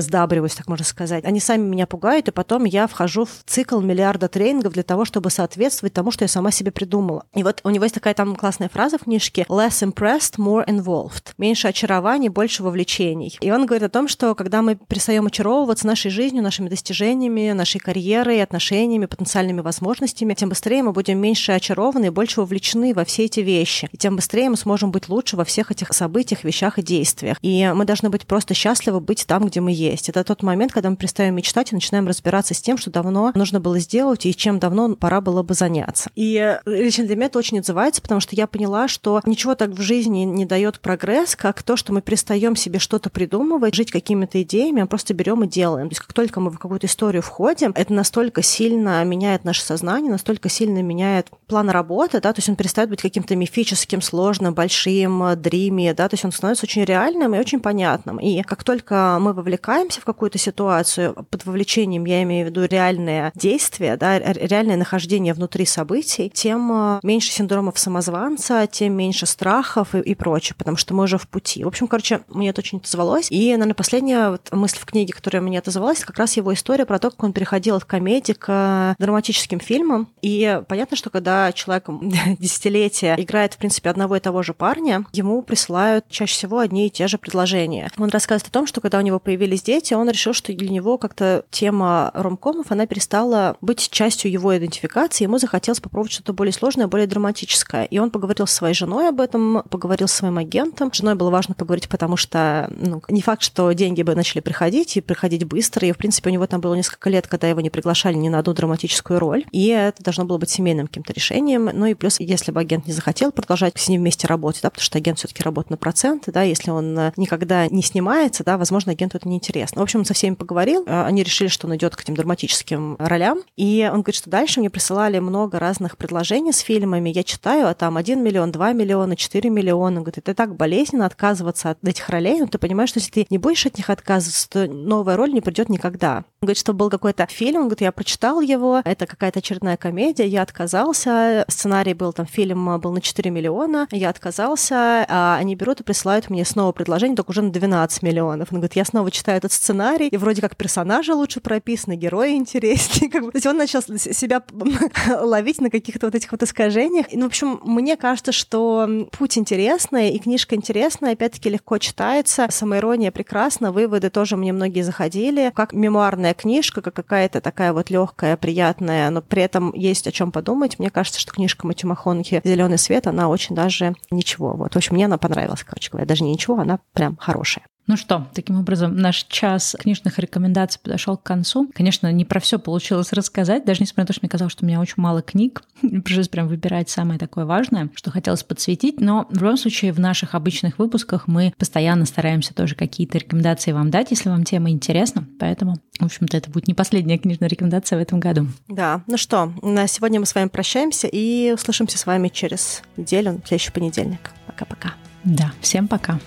[0.00, 4.28] сдабриваюсь, так можно сказать, они сами меня пугают, и потом я вхожу в цикл миллиарда
[4.28, 7.24] тренингов для того, чтобы соответствовать тому, что я сама себе придумала.
[7.34, 11.32] И вот у него есть такая там классная фраза в книжке «less impressed, more involved».
[11.36, 13.36] Меньше очарований, больше вовлечений.
[13.40, 17.80] И он говорит о том, что когда мы перестаем очаровываться нашей жизнью, нашими достижениями, нашей
[17.80, 23.24] карьерой, отношениями, потенциальными возможностями, тем быстрее мы будем меньше очарованы и больше вовлечены во все
[23.24, 23.88] эти вещи.
[23.90, 27.36] И тем быстрее мы сможем быть лучше во всех этих событиях, вещах и действиях.
[27.42, 30.08] И мы должны быть просто счастливы быть там, где мы есть.
[30.08, 33.32] Это тот момент, когда мы перестаем мечтать и начинаем разбираться разбираться с тем, что давно
[33.34, 36.10] нужно было сделать и чем давно пора было бы заняться.
[36.14, 39.80] И лично для меня это очень отзывается, потому что я поняла, что ничего так в
[39.80, 44.82] жизни не дает прогресс, как то, что мы перестаем себе что-то придумывать, жить какими-то идеями,
[44.82, 45.88] а просто берем и делаем.
[45.88, 50.10] То есть как только мы в какую-то историю входим, это настолько сильно меняет наше сознание,
[50.10, 55.40] настолько сильно меняет план работы, да, то есть он перестает быть каким-то мифическим, сложным, большим,
[55.40, 58.18] дрими, да, то есть он становится очень реальным и очень понятным.
[58.18, 63.32] И как только мы вовлекаемся в какую-то ситуацию, под вовлечением я имею в виду реальное
[63.34, 70.00] действие, да, реальное нахождение внутри событий, тем э, меньше синдромов самозванца, тем меньше страхов и,
[70.00, 71.64] и прочее, потому что мы уже в пути.
[71.64, 73.28] В общем, короче, мне это очень отозвалось.
[73.30, 76.98] И, наверное, последняя вот мысль в книге, которая мне отозвалась, как раз его история про
[76.98, 80.08] то, как он переходил от комедии к драматическим фильмам.
[80.22, 81.86] И понятно, что когда человек
[82.38, 86.90] десятилетия играет, в принципе, одного и того же парня, ему присылают чаще всего одни и
[86.90, 87.90] те же предложения.
[87.98, 90.98] Он рассказывает о том, что когда у него появились дети, он решил, что для него
[90.98, 96.86] как-то тема ромкомов, она перестала быть частью его идентификации, ему захотелось попробовать что-то более сложное,
[96.86, 97.84] более драматическое.
[97.84, 100.92] И он поговорил с своей женой об этом, поговорил с своим агентом.
[100.92, 105.00] Женой было важно поговорить, потому что ну, не факт, что деньги бы начали приходить, и
[105.00, 105.86] приходить быстро.
[105.86, 108.38] И, в принципе, у него там было несколько лет, когда его не приглашали ни на
[108.38, 109.44] одну драматическую роль.
[109.52, 111.70] И это должно было быть семейным каким-то решением.
[111.72, 114.84] Ну и плюс, если бы агент не захотел продолжать с ним вместе работать, да, потому
[114.84, 118.92] что агент все таки работает на проценты, да, если он никогда не снимается, да, возможно,
[118.92, 119.80] агенту это неинтересно.
[119.80, 122.96] В общем, он со всеми поговорил, а, они решили, что он идет к этим драматическим
[122.98, 127.68] ролям, и он говорит, что дальше мне присылали много разных предложений с фильмами, я читаю,
[127.68, 131.78] а там 1 миллион, 2 миллиона, 4 миллиона, он говорит, это так болезненно отказываться от
[131.86, 135.16] этих ролей, но ты понимаешь, что если ты не будешь от них отказываться, то новая
[135.16, 136.24] роль не придет никогда.
[136.40, 140.26] Он говорит, что был какой-то фильм, он говорит, я прочитал его, это какая-то очередная комедия,
[140.26, 145.80] я отказался, сценарий был там, фильм был на 4 миллиона, я отказался, а они берут
[145.80, 148.48] и присылают мне снова предложение, только уже на 12 миллионов.
[148.52, 153.10] Он говорит, я снова читаю этот сценарий, и вроде как персонажи лучше прописаны, герои интереснее.
[153.10, 153.32] Как бы.
[153.32, 154.42] То есть он начал себя
[155.20, 157.06] ловить на каких-то вот этих вот искажениях.
[157.12, 163.10] Ну, в общем, мне кажется, что путь интересный, и книжка интересная, опять-таки легко читается, самоирония
[163.10, 169.10] прекрасна, выводы тоже мне многие заходили, как мемуарная книжка, как какая-то такая вот легкая, приятная,
[169.10, 170.78] но при этом есть о чем подумать.
[170.78, 174.52] Мне кажется, что книжка Матью Махонки «Зеленый свет», она очень даже ничего.
[174.54, 176.06] Вот, в общем, мне она понравилась, короче говоря.
[176.06, 177.64] Даже не ничего, она прям хорошая.
[177.88, 181.70] Ну что, таким образом, наш час книжных рекомендаций подошел к концу.
[181.74, 184.68] Конечно, не про все получилось рассказать, даже несмотря на то, что мне казалось, что у
[184.68, 185.62] меня очень мало книг.
[186.04, 189.00] Пришлось прям выбирать самое такое важное, что хотелось подсветить.
[189.00, 193.90] Но в любом случае, в наших обычных выпусках мы постоянно стараемся тоже какие-то рекомендации вам
[193.90, 195.26] дать, если вам тема интересна.
[195.40, 198.48] Поэтому, в общем-то, это будет не последняя книжная рекомендация в этом году.
[198.68, 203.40] Да, ну что, на сегодня мы с вами прощаемся и услышимся с вами через неделю,
[203.42, 204.30] в следующий понедельник.
[204.46, 204.92] Пока-пока.
[205.24, 206.20] Да, всем пока.